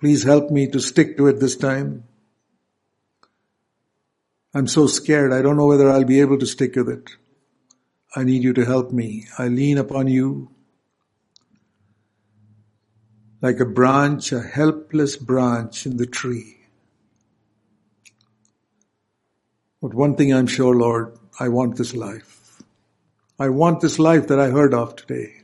[0.00, 2.04] Please help me to stick to it this time.
[4.54, 5.32] I'm so scared.
[5.32, 7.10] I don't know whether I'll be able to stick with it.
[8.14, 9.26] I need you to help me.
[9.38, 10.50] I lean upon you
[13.42, 16.58] like a branch, a helpless branch in the tree.
[19.82, 22.62] But one thing I'm sure, Lord, I want this life.
[23.40, 25.42] I want this life that I heard of today.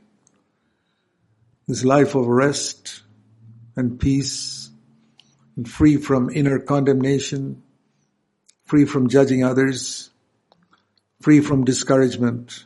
[1.67, 3.03] This life of rest
[3.75, 4.69] and peace
[5.57, 7.61] and free from inner condemnation,
[8.63, 10.09] free from judging others,
[11.21, 12.63] free from discouragement,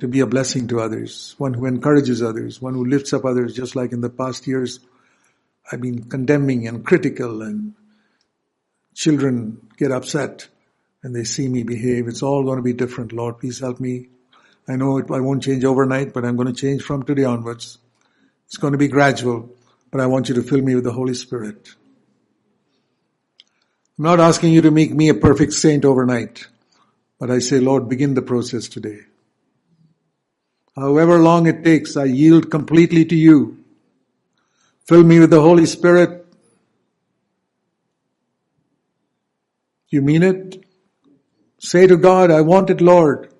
[0.00, 3.54] to be a blessing to others, one who encourages others, one who lifts up others,
[3.54, 4.80] just like in the past years,
[5.70, 7.74] I've been condemning and critical and
[8.94, 10.48] children get upset
[11.02, 12.08] and they see me behave.
[12.08, 13.12] It's all going to be different.
[13.12, 14.08] Lord, please help me.
[14.68, 17.78] I know it, I won't change overnight, but I'm going to change from today onwards.
[18.46, 19.54] It's going to be gradual,
[19.90, 21.74] but I want you to fill me with the Holy Spirit.
[23.98, 26.46] I'm not asking you to make me a perfect saint overnight,
[27.18, 29.00] but I say, Lord, begin the process today.
[30.80, 33.62] However long it takes, I yield completely to you.
[34.86, 36.26] Fill me with the Holy Spirit.
[39.90, 40.64] You mean it?
[41.58, 43.30] Say to God, I want it, Lord.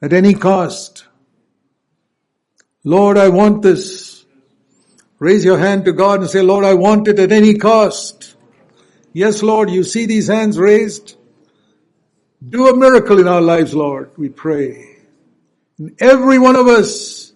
[0.00, 1.04] At any cost.
[2.82, 4.24] Lord, I want this.
[5.18, 8.34] Raise your hand to God and say, Lord, I want it at any cost.
[9.12, 11.16] Yes, Lord, you see these hands raised?
[12.48, 14.95] Do a miracle in our lives, Lord, we pray.
[15.78, 17.32] In every one of us,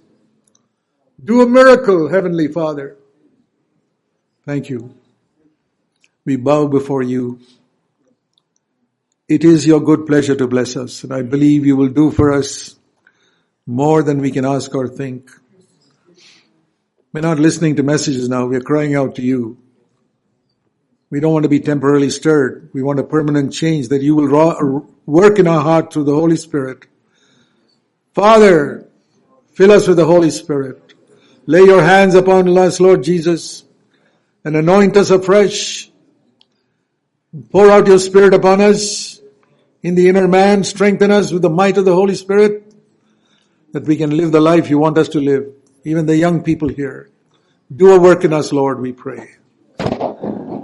[1.22, 2.96] do a miracle, Heavenly Father.
[4.46, 4.94] Thank you.
[6.24, 7.40] We bow before you.
[9.28, 12.32] It is your good pleasure to bless us, and I believe you will do for
[12.32, 12.76] us
[13.66, 15.30] more than we can ask or think.
[17.12, 19.58] We're not listening to messages now, we're crying out to you.
[21.10, 22.70] We don't want to be temporarily stirred.
[22.72, 26.36] We want a permanent change that you will work in our heart through the Holy
[26.36, 26.86] Spirit.
[28.14, 28.88] Father,
[29.52, 30.94] fill us with the Holy Spirit.
[31.46, 33.64] Lay your hands upon us, Lord Jesus,
[34.44, 35.90] and anoint us afresh.
[37.50, 39.20] Pour out your Spirit upon us
[39.82, 40.64] in the inner man.
[40.64, 42.74] Strengthen us with the might of the Holy Spirit
[43.72, 45.52] that we can live the life you want us to live.
[45.84, 47.10] Even the young people here.
[47.74, 49.36] Do a work in us, Lord, we pray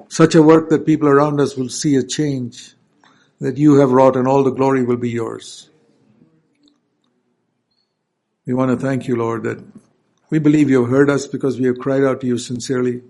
[0.08, 2.74] such a work that people around us will see a change
[3.40, 5.68] that you have wrought and all the glory will be yours.
[8.46, 9.62] We want to thank you, Lord, that
[10.30, 13.02] we believe you have heard us because we have cried out to you sincerely.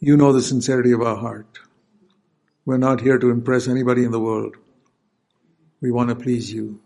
[0.00, 1.60] You know the sincerity of our heart.
[2.66, 4.56] We're not here to impress anybody in the world.
[5.80, 6.80] We want to please you.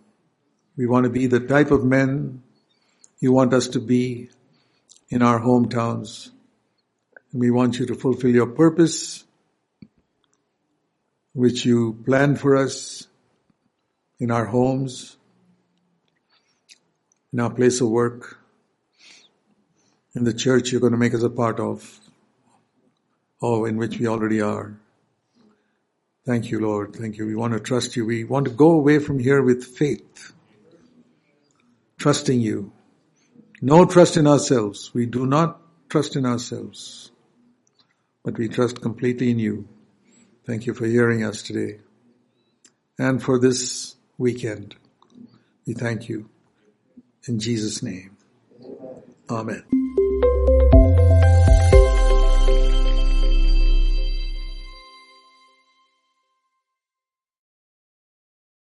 [0.77, 2.43] We want to be the type of men
[3.19, 4.29] you want us to be
[5.09, 6.31] in our hometowns,
[7.33, 9.25] and we want you to fulfill your purpose,
[11.33, 13.08] which you planned for us
[14.19, 15.17] in our homes,
[17.33, 18.39] in our place of work,
[20.15, 22.01] in the church you're going to make us a part of,
[23.41, 24.79] or in which we already are.
[26.27, 26.95] Thank you, Lord.
[26.95, 27.27] Thank you.
[27.27, 28.05] We want to trust you.
[28.05, 30.33] We want to go away from here with faith,
[31.99, 32.73] trusting you.
[33.63, 34.93] No trust in ourselves.
[34.93, 37.11] We do not trust in ourselves
[38.29, 39.67] but we trust completely in you.
[40.47, 41.79] Thank you for hearing us today
[42.99, 44.77] and for this weekend.
[45.67, 46.29] We thank you.
[47.27, 48.17] In Jesus' name.
[49.31, 49.78] Amen.